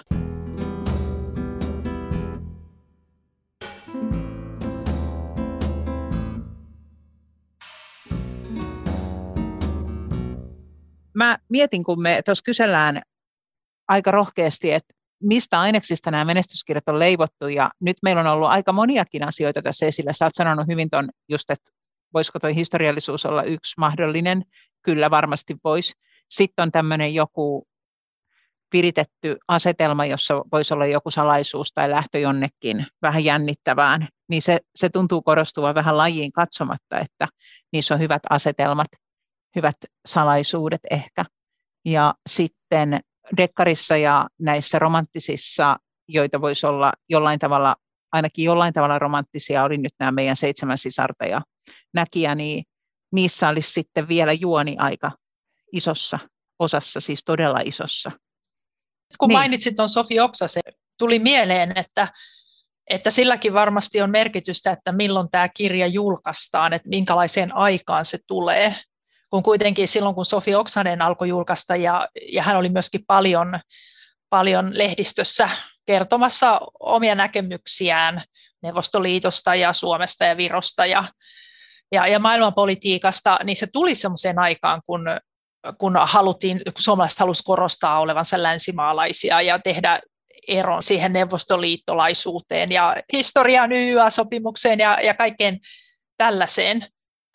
[11.15, 13.03] Mä mietin, kun me tuossa kysellään
[13.89, 18.73] aika rohkeasti, että mistä aineksista nämä menestyskirjat on leivottu, ja nyt meillä on ollut aika
[18.73, 20.13] moniakin asioita tässä esillä.
[20.13, 21.71] Sä oot sanonut hyvin tuon just, että
[22.15, 24.43] voisiko tuo historiallisuus olla yksi mahdollinen,
[24.83, 25.93] kyllä varmasti voisi.
[26.31, 27.67] Sitten on tämmöinen joku
[28.73, 34.89] viritetty asetelma, jossa voisi olla joku salaisuus tai lähtö jonnekin vähän jännittävään, niin se, se
[34.89, 37.29] tuntuu korostuva vähän lajiin katsomatta, että
[37.73, 38.89] niissä on hyvät asetelmat,
[39.57, 41.25] hyvät salaisuudet ehkä.
[41.85, 43.01] Ja sitten
[43.37, 45.77] dekkarissa ja näissä romanttisissa,
[46.09, 47.77] joita voisi olla jollain tavalla,
[48.13, 51.43] ainakin jollain tavalla romanttisia, oli nyt nämä meidän seitsemän sisarta ja
[51.95, 52.65] näkijä, niin
[53.13, 55.13] niissä olisi sitten vielä juoni aika
[55.73, 56.19] isossa
[56.59, 58.11] osassa, siis todella isossa.
[59.19, 59.39] Kun niin.
[59.39, 60.63] mainitsit tuon Sofi Oksasen,
[60.99, 62.09] tuli mieleen, että,
[62.91, 68.75] että silläkin varmasti on merkitystä, että milloin tämä kirja julkaistaan, että minkälaiseen aikaan se tulee.
[69.35, 73.61] Kun kuitenkin silloin, kun Sofi Oksanen alkoi julkaista, ja, ja hän oli myöskin paljon,
[74.31, 75.49] paljon lehdistössä
[75.87, 78.23] kertomassa omia näkemyksiään
[78.63, 81.05] Neuvostoliitosta ja Suomesta ja Virosta ja,
[81.93, 85.05] ja, ja maailmanpolitiikasta, niin se tuli sellaiseen aikaan, kun
[85.79, 90.01] kun haluttiin, kun suomalaiset halusivat korostaa olevansa länsimaalaisia ja tehdä
[90.49, 95.59] eron siihen neuvostoliittolaisuuteen ja historian YYA-sopimukseen ja, ja kaikkeen
[96.19, 96.87] tällaiseen.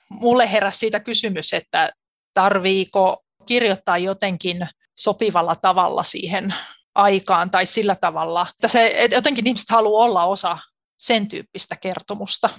[0.10, 1.92] Mulle heräsi siitä kysymys, että
[2.34, 4.68] tarviiko kirjoittaa jotenkin
[4.98, 6.54] sopivalla tavalla siihen
[6.96, 10.58] aikaan tai sillä tavalla, että, se, että jotenkin ihmiset haluaa olla osa
[11.00, 12.50] sen tyyppistä kertomusta.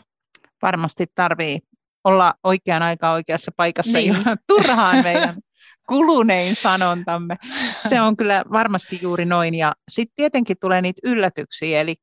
[0.63, 1.59] Varmasti tarvii
[2.05, 4.17] olla oikean aikaan oikeassa paikassa niin.
[4.49, 5.35] turhaan meidän
[5.89, 7.37] kulunein sanontamme.
[7.79, 9.55] Se on kyllä varmasti juuri noin.
[9.55, 11.95] Ja sitten tietenkin tulee niitä yllätyksiä, eli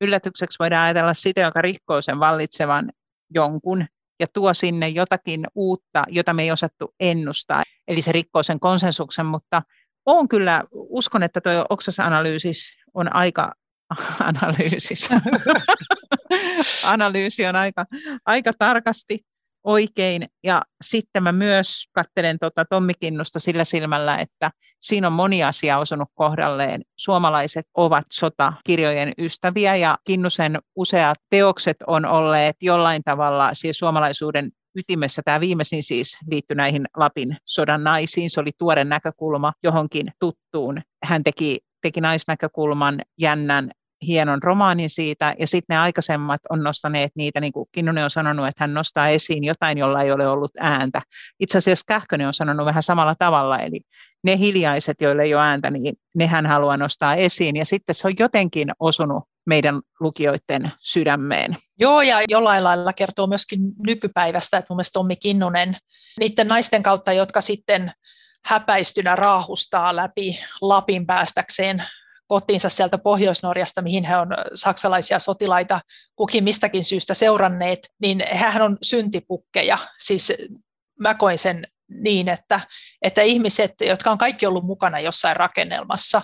[0.00, 2.92] yllätykseksi voidaan ajatella sitä, joka rikkoo sen vallitsevan
[3.34, 3.86] jonkun
[4.20, 7.62] ja tuo sinne jotakin uutta, jota me ei osattu ennustaa.
[7.88, 9.62] Eli se rikkoo sen konsensuksen, mutta
[10.06, 13.52] on kyllä, uskon, että tuo oksasanalyysis on aika
[14.28, 15.08] analyysis.
[16.84, 17.86] Analyysi on aika,
[18.26, 19.20] aika tarkasti
[19.66, 20.26] oikein.
[20.44, 24.50] Ja sitten mä myös katselen tuota Tommi Kinnusta sillä silmällä, että
[24.80, 26.82] siinä on moni asia osunut kohdalleen.
[26.96, 35.22] Suomalaiset ovat sotakirjojen ystäviä ja Kinnusen useat teokset on olleet jollain tavalla siis suomalaisuuden ytimessä.
[35.24, 38.30] Tämä viimeisin siis liittyi näihin Lapin sodan naisiin.
[38.30, 40.82] Se oli tuore näkökulma johonkin tuttuun.
[41.04, 43.70] Hän teki teki naisnäkökulman jännän
[44.06, 48.46] hienon romaanin siitä, ja sitten ne aikaisemmat on nostaneet niitä, niin kuin Kinnunen on sanonut,
[48.46, 51.02] että hän nostaa esiin jotain, jolla ei ole ollut ääntä.
[51.40, 53.80] Itse asiassa Kähkönen on sanonut vähän samalla tavalla, eli
[54.24, 58.06] ne hiljaiset, joille ei ole ääntä, niin ne hän haluaa nostaa esiin, ja sitten se
[58.06, 61.56] on jotenkin osunut meidän lukijoiden sydämeen.
[61.78, 65.76] Joo, ja jollain lailla kertoo myöskin nykypäivästä, että mun mielestä Tommi Kinnunen
[66.20, 67.92] niiden naisten kautta, jotka sitten
[68.46, 71.84] häpäistynä raahustaa läpi Lapin päästäkseen
[72.26, 75.80] kotiinsa sieltä Pohjois-Norjasta, mihin he on saksalaisia sotilaita
[76.16, 79.78] kukin mistäkin syystä seuranneet, niin hän on syntipukkeja.
[79.98, 80.32] Siis
[81.00, 82.60] mä koin sen niin, että,
[83.02, 86.22] että ihmiset, jotka on kaikki ollut mukana jossain rakennelmassa,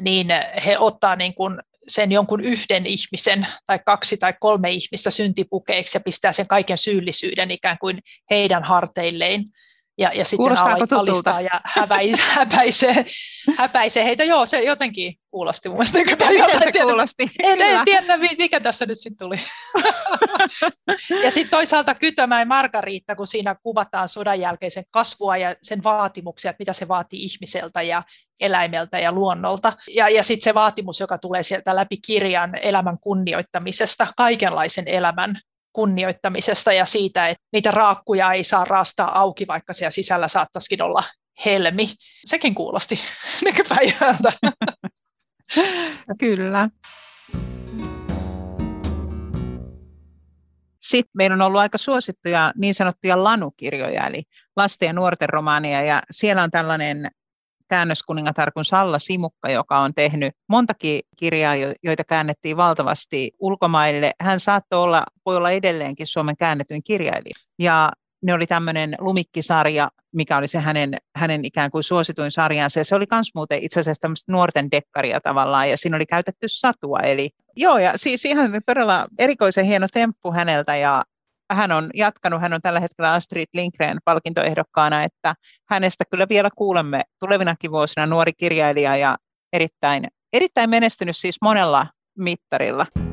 [0.00, 0.28] niin
[0.66, 6.00] he ottaa niin kuin sen jonkun yhden ihmisen tai kaksi tai kolme ihmistä syntipukeiksi ja
[6.00, 7.98] pistää sen kaiken syyllisyyden ikään kuin
[8.30, 9.44] heidän harteilleen
[10.02, 13.04] ja, ja sitten alistaa ja häpäisee, häpäisee,
[13.56, 14.24] häpäisee heitä.
[14.24, 15.98] Joo, se jotenkin kuulosti mun mielestä.
[15.98, 17.30] Miten se kuulosti?
[17.42, 19.36] En, en tiedä, mikä tässä nyt sitten tuli.
[21.24, 26.60] ja sitten toisaalta Kytömäen Margariitta, kun siinä kuvataan sodan jälkeisen kasvua ja sen vaatimuksia, että
[26.60, 28.02] mitä se vaatii ihmiseltä ja
[28.40, 29.72] eläimeltä ja luonnolta.
[29.94, 35.40] Ja, ja sitten se vaatimus, joka tulee sieltä läpi kirjan elämän kunnioittamisesta, kaikenlaisen elämän
[35.72, 41.04] kunnioittamisesta ja siitä, että niitä raakkuja ei saa raastaa auki, vaikka siellä sisällä saattaisikin olla
[41.44, 41.88] helmi.
[42.24, 43.00] Sekin kuulosti
[43.44, 44.32] nykypäivältä.
[46.20, 46.68] Kyllä.
[50.80, 54.22] Sitten meillä on ollut aika suosittuja niin sanottuja lanukirjoja, eli
[54.56, 57.10] lasten ja nuorten romaania, ja siellä on tällainen
[57.72, 64.12] käännöskuningatar kuin Salla Simukka, joka on tehnyt montakin kirjaa, joita käännettiin valtavasti ulkomaille.
[64.20, 67.34] Hän saattoi olla, voi olla edelleenkin Suomen käännetyin kirjailija.
[67.58, 72.80] Ja ne oli tämmöinen lumikkisarja, mikä oli se hänen, hänen ikään kuin suosituin sarjansa.
[72.80, 76.46] Ja se oli myös muuten itse asiassa tämmöistä nuorten dekkaria tavallaan, ja siinä oli käytetty
[76.48, 76.98] satua.
[76.98, 81.02] Eli joo, ja siis ihan todella erikoisen hieno temppu häneltä, ja
[81.54, 85.34] hän on jatkanut, hän on tällä hetkellä Astrid Lindgren palkintoehdokkaana, että
[85.70, 89.16] hänestä kyllä vielä kuulemme tulevinakin vuosina nuori kirjailija ja
[89.52, 91.86] erittäin, erittäin menestynyt siis monella
[92.18, 93.11] mittarilla.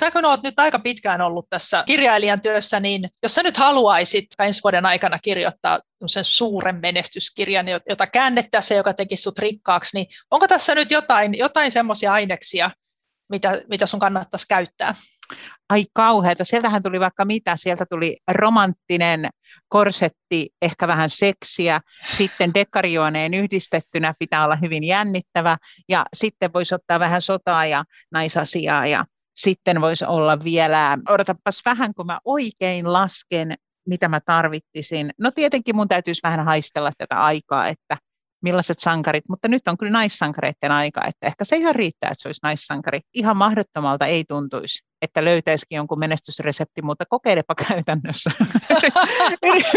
[0.00, 4.26] Sä kun oot nyt aika pitkään ollut tässä kirjailijan työssä, niin jos sä nyt haluaisit
[4.38, 10.48] ensi vuoden aikana kirjoittaa sen suuren menestyskirjan, jota käännettäisiin, joka teki sut rikkaaksi, niin onko
[10.48, 12.70] tässä nyt jotain, jotain semmoisia aineksia,
[13.30, 14.94] mitä, mitä sun kannattaisi käyttää?
[15.68, 19.28] Ai kauheata, sieltähän tuli vaikka mitä, sieltä tuli romanttinen
[19.68, 25.56] korsetti, ehkä vähän seksiä, sitten dekkarijuoneen yhdistettynä pitää olla hyvin jännittävä,
[25.88, 29.04] ja sitten voisi ottaa vähän sotaa ja naisasiaa ja
[29.42, 33.54] sitten voisi olla vielä, odotapas vähän, kun mä oikein lasken,
[33.88, 35.10] mitä mä tarvittisin.
[35.18, 37.96] No tietenkin mun täytyisi vähän haistella tätä aikaa, että
[38.42, 42.28] millaiset sankarit, mutta nyt on kyllä naissankareiden aika, että ehkä se ihan riittää, että se
[42.28, 43.00] olisi naissankari.
[43.14, 48.30] Ihan mahdottomalta ei tuntuisi, että löytäisikin jonkun menestysresepti, mutta kokeilepa käytännössä.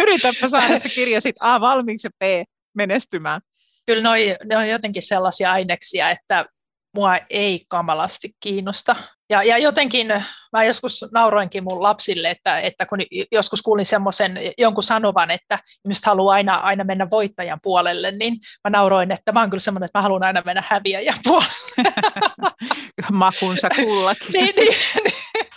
[0.01, 3.41] Yritäpä saada se kirja sitten A valmiiksi ja B menestymään.
[3.85, 6.45] Kyllä noi, ne on jotenkin sellaisia aineksia, että
[6.93, 8.95] mua ei kamalasti kiinnosta.
[9.29, 10.07] Ja, ja jotenkin
[10.53, 12.99] mä joskus nauroinkin mun lapsille, että, että kun
[13.31, 18.69] joskus kuulin semmoisen jonkun sanovan, että ihmiset haluaa aina, aina mennä voittajan puolelle, niin mä
[18.69, 21.93] nauroin, että mä oon kyllä semmoinen, että mä haluan aina mennä häviäjän puolelle.
[23.11, 24.33] Makunsa kullakin.
[24.33, 25.53] niin, niin, niin.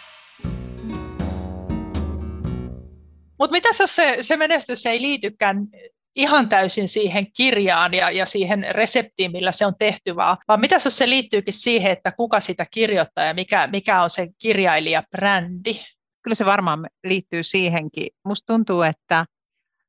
[3.38, 5.66] Mutta mitä jos se, se menestys ei liitykään
[6.16, 10.78] ihan täysin siihen kirjaan ja, ja siihen reseptiin, millä se on tehty, vaan, vaan mitä
[10.78, 15.74] se liittyykin siihen, että kuka sitä kirjoittaa ja mikä, mikä on se kirjailijabrändi?
[16.22, 18.06] Kyllä se varmaan liittyy siihenkin.
[18.24, 19.26] Musta tuntuu, että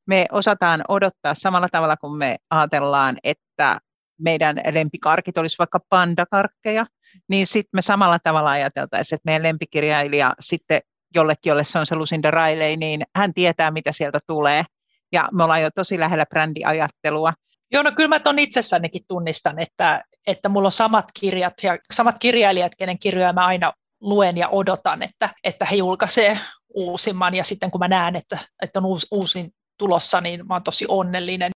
[0.07, 3.79] me osataan odottaa samalla tavalla, kun me ajatellaan, että
[4.21, 6.85] meidän lempikarkit olisi vaikka pandakarkkeja,
[7.29, 10.81] niin sitten me samalla tavalla ajateltaisiin, että meidän lempikirjailija sitten
[11.15, 14.63] jollekin, jolle se on se Lucinda Riley, niin hän tietää, mitä sieltä tulee
[15.11, 17.33] ja me ollaan jo tosi lähellä brändiajattelua.
[17.71, 22.15] Joo, no kyllä mä tuon itsessänikin tunnistan, että, että mulla on samat kirjat ja samat
[22.19, 26.39] kirjailijat, kenen kirjoja mä aina luen ja odotan, että, että he julkaisee
[26.73, 30.63] uusimman ja sitten kun mä näen, että, että on uusi, uusin tulossa, niin mä oon
[30.63, 31.51] tosi onnellinen.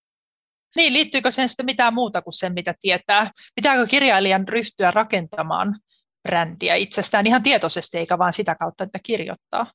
[0.75, 3.31] Niin, liittyykö sen sitten mitään muuta kuin sen, mitä tietää?
[3.55, 5.79] Pitääkö kirjailijan ryhtyä rakentamaan
[6.23, 9.71] brändiä itsestään ihan tietoisesti, eikä vain sitä kautta, että kirjoittaa?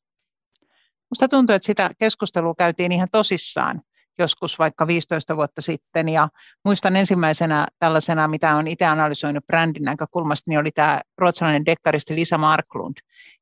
[1.10, 3.82] Musta tuntuu, että sitä keskustelua käytiin ihan tosissaan
[4.18, 6.08] joskus vaikka 15 vuotta sitten.
[6.08, 6.28] Ja
[6.64, 12.38] muistan ensimmäisenä tällaisena, mitä on itse analysoinut brändin näkökulmasta, niin oli tämä ruotsalainen dekkaristi Lisa
[12.38, 12.96] Marklund.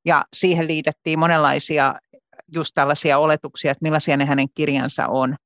[0.05, 1.94] Ja siihen liitettiin monenlaisia
[2.53, 5.37] just tällaisia oletuksia, että millaisia ne hänen kirjansa on,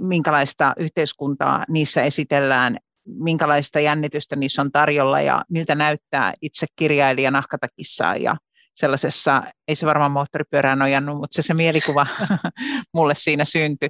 [0.00, 8.22] minkälaista yhteiskuntaa niissä esitellään, minkälaista jännitystä niissä on tarjolla ja miltä näyttää itse kirjailija nahkatakissaan
[8.22, 8.36] ja
[8.74, 12.06] sellaisessa, ei se varmaan moottoripyörään nojannut, mutta se se mielikuva
[12.94, 13.88] mulle siinä syntyi.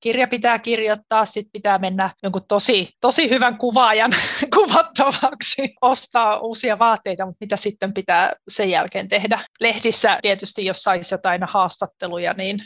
[0.00, 4.12] Kirja pitää kirjoittaa, sitten pitää mennä jonkun tosi, tosi hyvän kuvaajan
[4.54, 9.40] kuvattavaksi, ostaa uusia vaatteita, mutta mitä sitten pitää sen jälkeen tehdä.
[9.60, 12.64] Lehdissä tietysti, jos saisi jotain haastatteluja, niin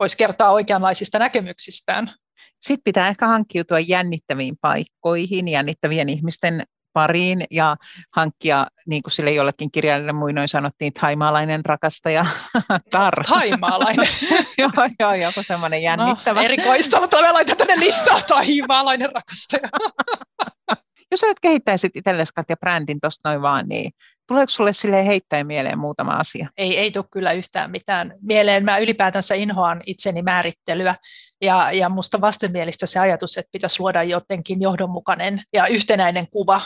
[0.00, 2.14] voisi kertoa oikeanlaisista näkemyksistään.
[2.60, 7.76] Sitten pitää ehkä hankkiutua jännittäviin paikkoihin, jännittävien ihmisten pariin ja
[8.16, 12.26] hankkia, niin kuin sille jollekin kirjailijalle muinoin sanottiin, thaimaalainen rakastaja.
[12.90, 13.14] Tar.
[13.26, 14.08] Thaimaalainen?
[14.58, 16.40] joo, joo, joku semmoinen no, jännittävä.
[16.40, 19.68] No, erikoista, mutta mä laitan tänne listaa thaimaalainen rakastaja.
[21.10, 23.90] Jos sä nyt kehittäisit itsellesi Katja brändin tuosta noin vaan, niin
[24.26, 26.48] tuleeko sulle sille heittäen mieleen muutama asia?
[26.56, 28.64] Ei, ei tule kyllä yhtään mitään mieleen.
[28.64, 30.94] Mä ylipäätänsä inhoan itseni määrittelyä
[31.40, 36.60] ja, ja musta vastenmielistä se ajatus, että pitäisi luoda jotenkin johdonmukainen ja yhtenäinen kuva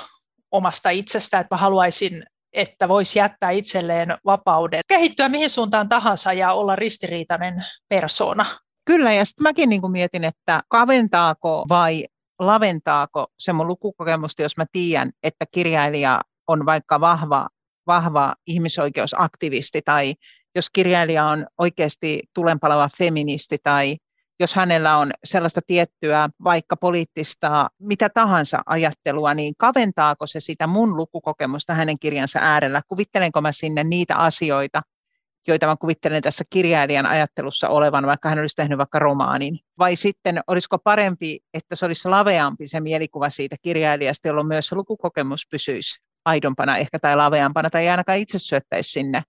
[0.53, 6.53] omasta itsestä, että mä haluaisin että voisi jättää itselleen vapauden kehittyä mihin suuntaan tahansa ja
[6.53, 8.47] olla ristiriitainen persona.
[8.85, 12.05] Kyllä, ja sitten mäkin niin mietin, että kaventaako vai
[12.39, 17.49] laventaako se mun lukukokemusta, jos mä tiedän, että kirjailija on vaikka vahva,
[17.87, 20.15] vahva ihmisoikeusaktivisti tai
[20.55, 23.97] jos kirjailija on oikeasti tulenpalava feministi tai
[24.41, 30.97] jos hänellä on sellaista tiettyä vaikka poliittista mitä tahansa ajattelua, niin kaventaako se sitä mun
[30.97, 32.83] lukukokemusta hänen kirjansa äärellä?
[32.89, 34.83] Kuvittelenko mä sinne niitä asioita,
[35.49, 39.59] joita mä kuvittelen tässä kirjailijan ajattelussa olevan, vaikka hän olisi tehnyt vaikka romaanin?
[39.79, 44.77] Vai sitten olisiko parempi, että se olisi laveampi se mielikuva siitä kirjailijasta, jolloin myös se
[44.77, 49.23] lukukokemus pysyisi aidompana ehkä tai laveampana tai ei ainakaan itse syöttäisi sinne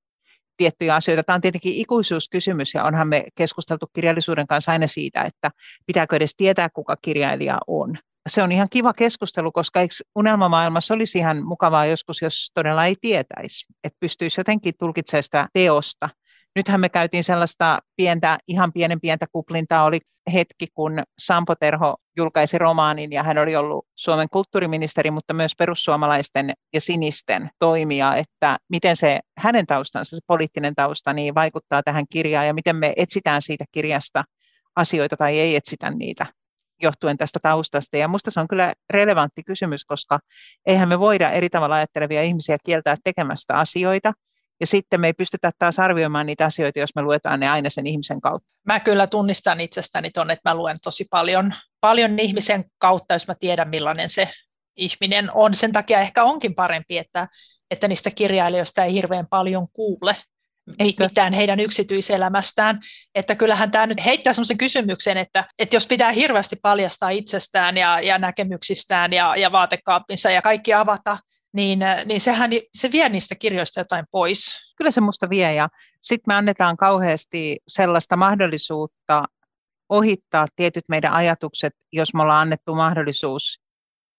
[0.60, 1.24] tiettyjä asioita.
[1.24, 5.52] Tämä on tietenkin ikuisuuskysymys ja onhan me keskusteltu kirjallisuuden kanssa aina siitä, että
[5.86, 7.98] pitääkö edes tietää, kuka kirjailija on.
[8.30, 12.96] Se on ihan kiva keskustelu, koska eikö unelmamaailmassa olisi ihan mukavaa joskus, jos todella ei
[13.02, 16.10] tietäisi, että pystyisi jotenkin tulkitsemaan sitä teosta
[16.56, 20.00] nythän me käytiin sellaista pientä, ihan pienen pientä kuplintaa, oli
[20.34, 26.54] hetki, kun Sampo Terho julkaisi romaanin ja hän oli ollut Suomen kulttuuriministeri, mutta myös perussuomalaisten
[26.74, 32.48] ja sinisten toimija, että miten se hänen taustansa, se poliittinen tausta, niin vaikuttaa tähän kirjaan
[32.48, 34.24] ja miten me etsitään siitä kirjasta
[34.76, 36.26] asioita tai ei etsitä niitä
[36.82, 37.98] johtuen tästä taustasta.
[37.98, 40.20] Ja minusta se on kyllä relevantti kysymys, koska
[40.66, 44.14] eihän me voida eri tavalla ajattelevia ihmisiä kieltää tekemästä asioita,
[44.60, 47.88] ja sitten me ei pystytä taas arvioimaan niitä asioita, jos me luetaan ne aina sen
[47.88, 48.50] ihmisen kautta.
[48.66, 53.36] Mä kyllä tunnistan itsestäni tuonne, että mä luen tosi paljon, paljon ihmisen kautta, jos mä
[53.40, 54.30] tiedän millainen se
[54.78, 55.54] ihminen on.
[55.54, 57.28] Sen takia ehkä onkin parempi, että,
[57.72, 60.16] että niistä kirjailijoista ei hirveän paljon kuule
[60.80, 61.04] Eikö?
[61.04, 62.80] mitään heidän yksityiselämästään.
[63.16, 68.02] Että kyllähän tämä nyt heittää sellaisen kysymyksen, että, että jos pitää hirveästi paljastaa itsestään ja,
[68.02, 71.18] ja näkemyksistään ja, ja vaatekaapinsa ja kaikki avata,
[71.54, 74.60] niin, äh, niin sehän se vie niistä kirjoista jotain pois.
[74.78, 75.70] Kyllä se musta vie ja
[76.02, 79.24] sitten me annetaan kauheasti sellaista mahdollisuutta
[79.90, 83.62] ohittaa tietyt meidän ajatukset, jos me ollaan annettu mahdollisuus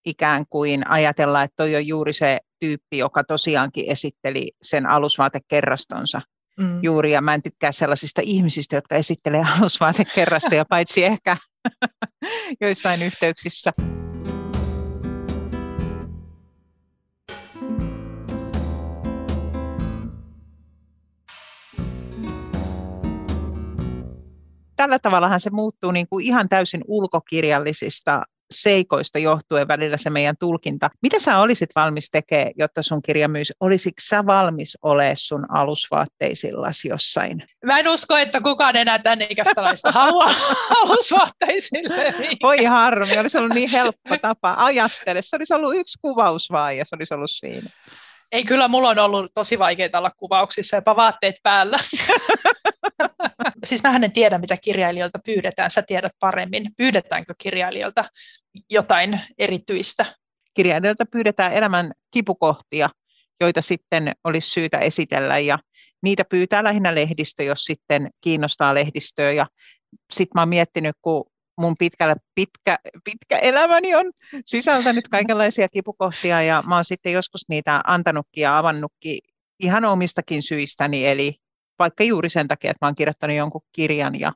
[0.07, 6.21] ikään kuin ajatella, että toi on juuri se tyyppi, joka tosiaankin esitteli sen alusvaatekerrastonsa
[6.61, 6.79] mm.
[6.83, 11.37] juuri, ja mä en tykkää sellaisista ihmisistä, jotka esittelee alusvaatekerrastoja, paitsi ehkä
[12.61, 13.73] joissain yhteyksissä.
[24.81, 30.91] Tällä tavallahan se muuttuu niin kuin ihan täysin ulkokirjallisista seikoista johtuen välillä se meidän tulkinta.
[31.03, 33.53] Mitä sä olisit valmis tekemään, jotta sun kirja myisi?
[33.61, 37.43] Olisitko sä valmis olemaan sun alusvaatteisillasi jossain?
[37.67, 40.35] Mä en usko, että kukaan enää tänne ikäistä haluaa
[40.81, 42.15] alusvaatteisille.
[42.43, 44.55] Voi harmi, olisi ollut niin helppo tapa.
[44.59, 47.71] Ajattele, se olisi ollut yksi kuvaus vaan ja se olisi ollut siinä.
[48.33, 51.79] Ei, kyllä mulla on ollut tosi vaikeita olla kuvauksissa, jopa vaatteet päällä.
[53.65, 55.71] siis mä en tiedä, mitä kirjailijoilta pyydetään.
[55.71, 56.71] Sä tiedät paremmin.
[56.77, 58.05] Pyydetäänkö kirjailijoilta
[58.71, 60.07] jotain erityistä?
[60.55, 62.91] Kirjailijoilta pyydetään elämän kipukohtia,
[63.41, 65.39] joita sitten olisi syytä esitellä.
[65.39, 65.59] Ja
[66.03, 69.33] niitä pyytää lähinnä lehdistö, jos sitten kiinnostaa lehdistöä.
[69.33, 69.47] Ja
[70.13, 71.25] sitten mä oon miettinyt, kun
[71.59, 74.13] mun pitkällä, pitkä, pitkä elämäni on
[74.45, 79.19] sisältänyt kaikenlaisia kipukohtia ja mä oon sitten joskus niitä antanutkin ja avannutkin
[79.61, 81.35] ihan omistakin syistäni, eli
[81.81, 84.33] vaikka juuri sen takia, että mä oon kirjoittanut jonkun kirjan ja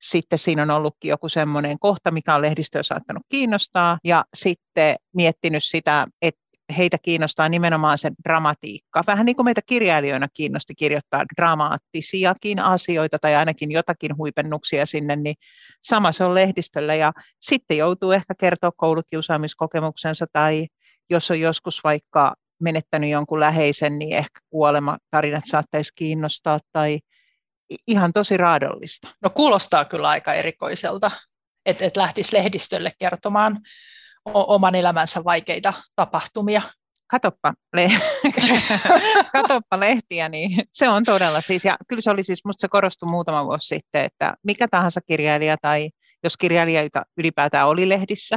[0.00, 5.64] sitten siinä on ollutkin joku semmoinen kohta, mikä on lehdistöä saattanut kiinnostaa ja sitten miettinyt
[5.64, 6.40] sitä, että
[6.76, 9.02] heitä kiinnostaa nimenomaan se dramatiikka.
[9.06, 15.34] Vähän niin kuin meitä kirjailijoina kiinnosti kirjoittaa dramaattisiakin asioita tai ainakin jotakin huipennuksia sinne, niin
[15.82, 16.94] sama se on lehdistöllä.
[16.94, 20.66] Ja sitten joutuu ehkä kertoa koulukiusaamiskokemuksensa tai
[21.10, 26.98] jos on joskus vaikka menettänyt jonkun läheisen, niin ehkä kuolematarinat saattaisi kiinnostaa tai
[27.86, 29.08] ihan tosi raadollista.
[29.22, 31.10] No kuulostaa kyllä aika erikoiselta,
[31.66, 33.60] että et lähtisi lehdistölle kertomaan
[34.34, 36.62] oman elämänsä vaikeita tapahtumia.
[37.10, 37.92] Katoppa, le-
[39.32, 43.08] Katoppa lehtiä, niin se on todella siis, ja kyllä se oli siis, musta se korostui
[43.08, 45.90] muutama vuosi sitten, että mikä tahansa kirjailija tai
[46.24, 48.36] jos kirjailijoita ylipäätään oli lehdissä,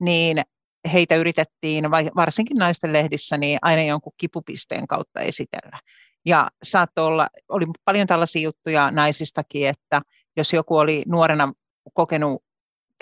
[0.00, 0.42] niin
[0.92, 5.78] heitä yritettiin, varsinkin naisten lehdissä, niin aina jonkun kipupisteen kautta esitellä.
[6.26, 10.02] Ja saattoi olla, oli paljon tällaisia juttuja naisistakin, että
[10.36, 11.52] jos joku oli nuorena
[11.94, 12.42] kokenut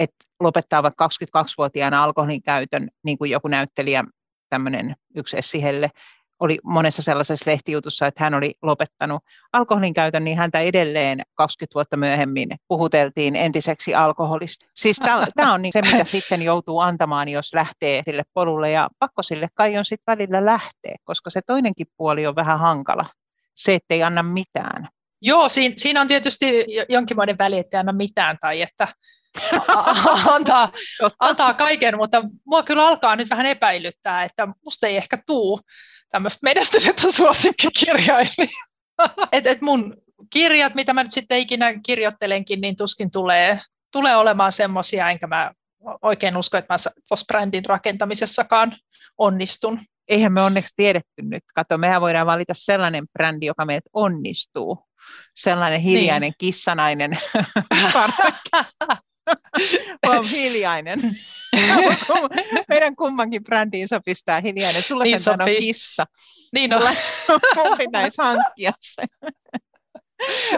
[0.00, 4.04] että lopettaa vaikka 22-vuotiaana alkoholin käytön, niin kuin joku näyttelijä,
[4.48, 5.90] tämmöinen yksi Essihelle,
[6.40, 9.22] oli monessa sellaisessa lehtijutussa, että hän oli lopettanut
[9.52, 14.66] alkoholin käytön, niin häntä edelleen 20 vuotta myöhemmin puhuteltiin entiseksi alkoholista.
[14.76, 14.98] Siis
[15.36, 19.48] tämä on niin se, mitä sitten joutuu antamaan, jos lähtee sille polulle, ja pakko sille
[19.54, 23.06] kai on sitten välillä lähteä, koska se toinenkin puoli on vähän hankala,
[23.54, 24.88] se, ettei anna mitään.
[25.22, 26.46] Joo, siinä, siinä on tietysti
[26.88, 28.88] jonkinlainen väli, että anna mitään tai että
[30.26, 30.72] antaa,
[31.18, 35.60] antaa kaiken, mutta mua kyllä alkaa nyt vähän epäilyttää, että musta ei ehkä tuu
[36.10, 38.54] tämmöistä menestynyttä suosikkikirjailijaa.
[39.32, 39.96] et, et mun
[40.30, 43.60] kirjat, mitä mä nyt sitten ikinä kirjoittelenkin, niin tuskin tulee,
[43.92, 45.52] tulee olemaan semmoisia, enkä mä
[46.02, 46.76] oikein usko, että mä
[47.08, 48.76] tuossa brändin rakentamisessakaan
[49.18, 49.80] onnistun.
[50.08, 51.42] Eihän me onneksi tiedetty nyt.
[51.54, 54.86] Kato, mehän voidaan valita sellainen brändi, joka meidät onnistuu.
[55.34, 56.34] Sellainen hiljainen niin.
[56.38, 57.10] kissanainen
[60.06, 61.00] on hiljainen.
[62.68, 64.82] Meidän kummankin brändiin pistää hiljainen.
[64.82, 66.04] Sulla niin sen on kissa.
[66.52, 66.82] Niin on.
[67.56, 69.02] Mun pitäisi hankkia se.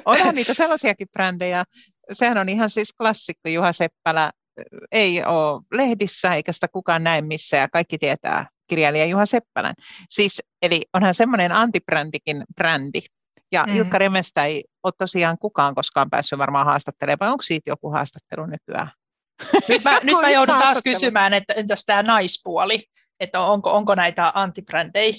[0.04, 1.64] Onhan niitä sellaisiakin brändejä.
[2.12, 4.32] Sehän on ihan siis klassikko Juha Seppälä.
[4.92, 9.74] Ei ole lehdissä eikä sitä kukaan näe missä ja kaikki tietää kirjailija Juha Seppälän.
[10.08, 13.00] Siis, eli onhan semmoinen antibrändikin brändi.
[13.52, 13.76] Ja mm.
[13.76, 18.46] Ilkka Remestä ei ole tosiaan kukaan koskaan päässyt varmaan haastattelemaan, vai onko siitä joku haastattelu
[18.46, 18.90] nykyään?
[19.68, 22.82] Nyt mä, nyt mä joudun taas kysymään, että entäs tämä naispuoli,
[23.20, 25.12] että onko, onko näitä antibrändejä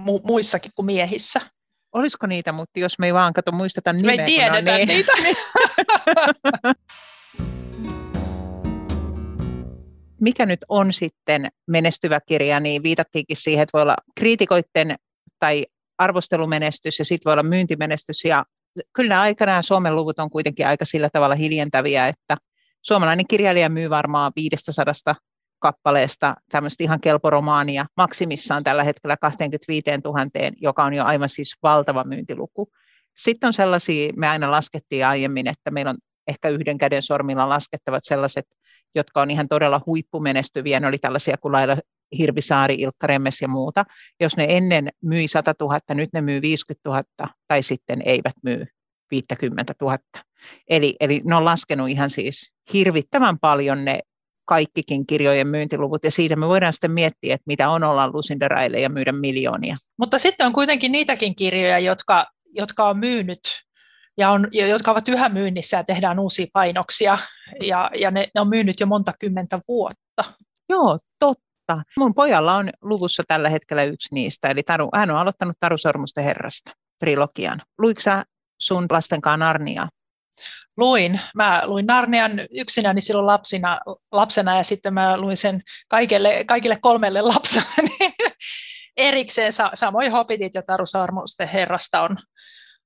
[0.00, 1.40] mu- muissakin kuin miehissä?
[1.92, 4.16] Olisiko niitä, mutta jos me ei vaan kato muisteta nimeä.
[4.16, 4.88] Me ei tiedetä niin.
[4.88, 5.12] niitä.
[10.20, 14.96] Mikä nyt on sitten menestyvä kirja, niin viitattiinkin siihen, että voi olla kriitikoiden
[15.38, 15.66] tai
[15.98, 18.24] arvostelumenestys ja sitten voi olla myyntimenestys.
[18.24, 18.44] Ja
[18.92, 22.36] kyllä aikanaan Suomen luvut on kuitenkin aika sillä tavalla hiljentäviä, että
[22.82, 25.14] suomalainen kirjailija myy varmaan 500
[25.58, 30.26] kappaleesta tämmöistä ihan kelporomaania maksimissaan tällä hetkellä 25 000,
[30.60, 32.68] joka on jo aivan siis valtava myyntiluku.
[33.16, 38.04] Sitten on sellaisia, me aina laskettiin aiemmin, että meillä on ehkä yhden käden sormilla laskettavat
[38.04, 38.44] sellaiset,
[38.94, 40.80] jotka on ihan todella huippumenestyviä.
[40.80, 41.76] Ne oli tällaisia kuin Laila
[42.18, 43.84] Hirvisaari, Ilkka Remmes ja muuta.
[44.20, 48.66] Jos ne ennen myi 100 000, nyt ne myy 50 000 tai sitten eivät myy
[49.10, 49.98] 50 000.
[50.70, 54.00] Eli, eli ne on laskenut ihan siis hirvittävän paljon ne
[54.44, 58.80] kaikkikin kirjojen myyntiluvut, ja siitä me voidaan sitten miettiä, että mitä on olla Lucinda Riley
[58.80, 59.76] ja myydä miljoonia.
[59.98, 63.40] Mutta sitten on kuitenkin niitäkin kirjoja, jotka, jotka on myynyt
[64.18, 67.18] ja, on, jotka ovat yhä myynnissä ja tehdään uusia painoksia,
[67.62, 70.24] ja, ja ne, ne on myynyt jo monta kymmentä vuotta.
[70.68, 71.82] Joo, totta.
[71.96, 76.24] Mun pojalla on luvussa tällä hetkellä yksi niistä, eli Taru, hän on aloittanut Taru Sormusten
[76.24, 77.62] herrasta trilogian.
[77.78, 78.10] Luitko
[78.58, 79.88] sun lastenkaan Narnia?
[80.78, 81.20] luin.
[81.34, 83.80] Mä luin Narnian yksinäni silloin lapsina,
[84.12, 87.90] lapsena ja sitten mä luin sen kaikille, kaikille kolmelle lapselle
[88.96, 89.52] erikseen.
[89.74, 92.18] Samoin Hobbitit ja Taru Sarmusten herrasta on,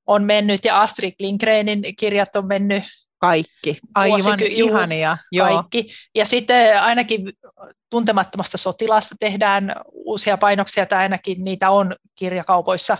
[0.06, 2.84] on mennyt ja Astrid Lindgrenin kirjat on mennyt
[3.18, 5.18] kaikki, aivan vuosiky- ihania.
[5.32, 5.48] Joo.
[5.48, 5.86] Kaikki.
[6.14, 7.32] Ja sitten ainakin
[7.90, 12.98] tuntemattomasta sotilasta tehdään uusia painoksia, tai ainakin niitä on kirjakaupoissa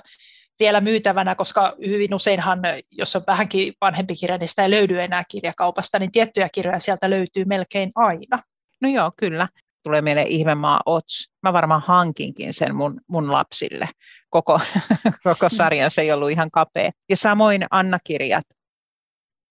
[0.61, 5.24] vielä myytävänä, koska hyvin useinhan, jos on vähänkin vanhempi kirja, niin sitä ei löydy enää
[5.28, 8.42] kirjakaupasta, niin tiettyjä kirjoja sieltä löytyy melkein aina.
[8.80, 9.48] No joo, kyllä.
[9.83, 11.30] Tulee mieleen Ihmemaa Ots.
[11.43, 13.89] Mä varmaan hankinkin sen mun, mun lapsille.
[14.30, 14.61] Koko,
[15.24, 16.91] koko sarjan se ei ollut ihan kapea.
[17.11, 18.47] Ja samoin Anna-kirjat,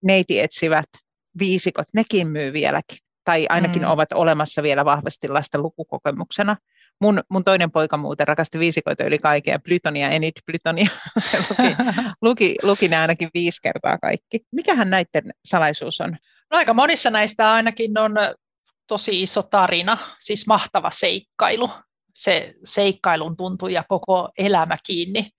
[0.04, 0.90] neiti etsivät
[1.40, 2.98] viisikot, nekin myy vieläkin.
[3.24, 3.90] Tai ainakin mm.
[3.90, 6.58] ovat olemassa vielä vahvasti lasten lukukokemuksena
[7.02, 10.90] mun, mun toinen poika muuten rakasti viisikoita yli kaikkea, Plytonia, Enid Plytonia,
[11.30, 11.76] se luki,
[12.22, 14.40] luki, luki ne ainakin viisi kertaa kaikki.
[14.52, 16.18] Mikähän näiden salaisuus on?
[16.52, 18.12] No aika monissa näistä ainakin on
[18.88, 21.70] tosi iso tarina, siis mahtava seikkailu.
[22.16, 25.30] Se seikkailun tuntuu ja koko elämä kiinni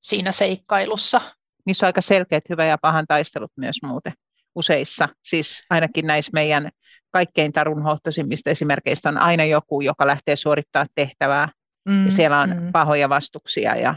[0.00, 1.20] siinä seikkailussa.
[1.66, 4.12] Niissä on aika selkeät hyvä ja pahan taistelut myös muuten
[4.54, 6.70] useissa, siis ainakin näissä meidän
[7.12, 11.48] kaikkein tarunhohtoisimmista esimerkkeistä on aina joku, joka lähtee suorittaa tehtävää,
[11.88, 12.72] mm, ja siellä on mm.
[12.72, 13.94] pahoja vastuksia, ja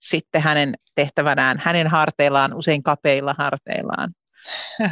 [0.00, 4.10] sitten hänen tehtävänään, hänen harteillaan, usein kapeilla harteillaan,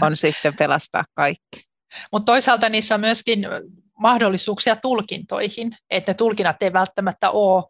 [0.00, 1.66] on sitten pelastaa kaikki.
[2.12, 3.47] Mutta toisaalta niissä on myöskin
[3.99, 7.64] mahdollisuuksia tulkintoihin, että tulkinnat ei välttämättä ole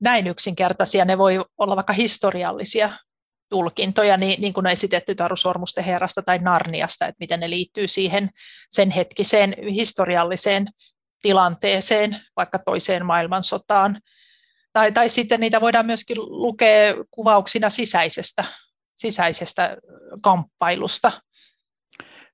[0.00, 2.92] näin yksinkertaisia, ne voi olla vaikka historiallisia
[3.48, 7.88] tulkintoja, niin, niin kuin on esitetty Taru Sormusten herrasta tai Narniasta, että miten ne liittyy
[7.88, 8.30] siihen
[8.70, 10.68] sen hetkiseen historialliseen
[11.22, 14.00] tilanteeseen, vaikka toiseen maailmansotaan.
[14.72, 18.44] Tai, tai sitten niitä voidaan myöskin lukea kuvauksina sisäisestä,
[18.96, 19.76] sisäisestä
[20.22, 21.12] kamppailusta.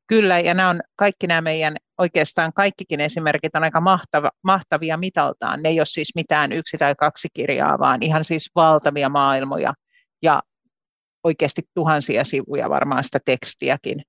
[0.09, 5.63] Kyllä, ja nämä on kaikki nämä meidän, oikeastaan kaikkikin esimerkit on aika mahtava, mahtavia mitaltaan.
[5.63, 9.75] Ne ei ole siis mitään yksi tai kaksi kirjaa, vaan ihan siis valtavia maailmoja.
[10.23, 10.43] Ja
[11.25, 14.03] oikeasti tuhansia sivuja varmaan sitä tekstiäkin.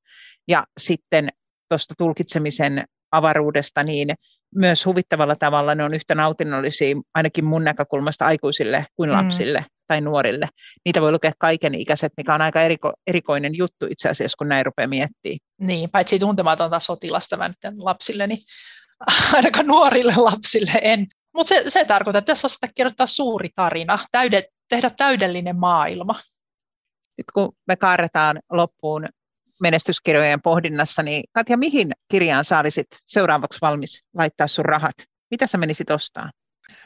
[0.47, 1.29] Ja sitten
[1.69, 4.09] tuosta tulkitsemisen avaruudesta, niin
[4.55, 9.15] myös huvittavalla tavalla ne on yhtä nautinnollisia ainakin mun näkökulmasta aikuisille kuin mm.
[9.15, 9.78] lapsille mm.
[9.89, 10.49] Tai nuorille.
[10.85, 14.65] Niitä voi lukea kaiken ikäiset, mikä on aika eriko, erikoinen juttu itse asiassa, kun näin
[14.65, 15.39] rupeaa miettimään.
[15.61, 18.39] Niin, paitsi tuntematonta sotilasta mä nyt lapsille, niin
[19.33, 21.07] ainakaan nuorille lapsille en.
[21.33, 26.19] Mutta se, se tarkoittaa, että jos osata kirjoittaa suuri tarina, täyde, tehdä täydellinen maailma.
[27.17, 29.07] Nyt kun me kaarretaan loppuun
[29.61, 34.95] menestyskirjojen pohdinnassa, niin Katja, mihin kirjaan sä olisit seuraavaksi valmis laittaa sun rahat?
[35.31, 36.31] Mitä sä menisit ostaa?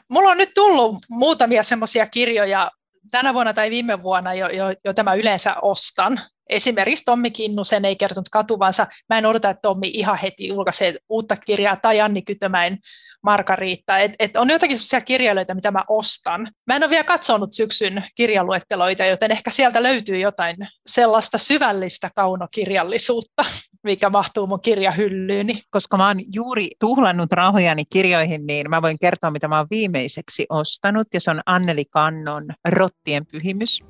[0.08, 2.70] Mulla on nyt tullut muutamia semmoisia kirjoja
[3.10, 6.20] tänä vuonna tai viime vuonna, jo, jo, jo tämä yleensä ostan.
[6.48, 8.86] Esimerkiksi Tommi Kinnusen ei kertonut katuvansa.
[9.08, 12.78] Mä en odota, että Tommi ihan heti julkaisee uutta kirjaa, tai Anni Kytömäen
[13.22, 13.98] Margariitta.
[13.98, 16.50] Et, et on jotakin sellaisia kirjailijoita, mitä mä ostan.
[16.66, 23.44] Mä en ole vielä katsonut syksyn kirjaluetteloita, joten ehkä sieltä löytyy jotain sellaista syvällistä kaunokirjallisuutta,
[23.82, 25.62] mikä mahtuu mun kirjahyllyyni.
[25.70, 30.46] Koska mä oon juuri tuhlannut rahojani kirjoihin, niin mä voin kertoa, mitä mä oon viimeiseksi
[30.48, 33.80] ostanut, ja se on Anneli Kannon Rottien pyhimys.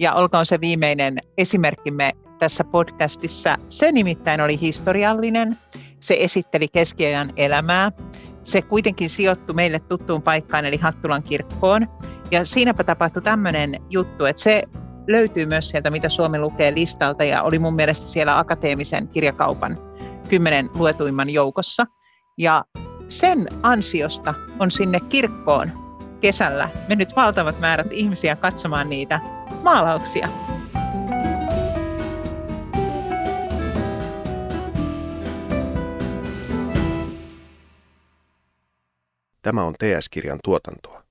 [0.00, 2.03] Ja olkoon se viimeinen esimerkkimme
[2.44, 3.56] tässä podcastissa.
[3.68, 5.58] Se nimittäin oli historiallinen.
[6.00, 7.92] Se esitteli keskiajan elämää.
[8.42, 11.88] Se kuitenkin sijoittui meille tuttuun paikkaan, eli Hattulan kirkkoon.
[12.30, 14.62] Ja siinäpä tapahtui tämmöinen juttu, että se
[15.08, 19.78] löytyy myös sieltä, mitä Suomi lukee listalta, ja oli mun mielestä siellä akateemisen kirjakaupan
[20.28, 21.86] kymmenen luetuimman joukossa.
[22.38, 22.64] Ja
[23.08, 25.72] sen ansiosta on sinne kirkkoon
[26.20, 29.20] kesällä mennyt valtavat määrät ihmisiä katsomaan niitä
[29.62, 30.28] maalauksia.
[39.44, 41.03] Tämä on TS-kirjan tuotantoa.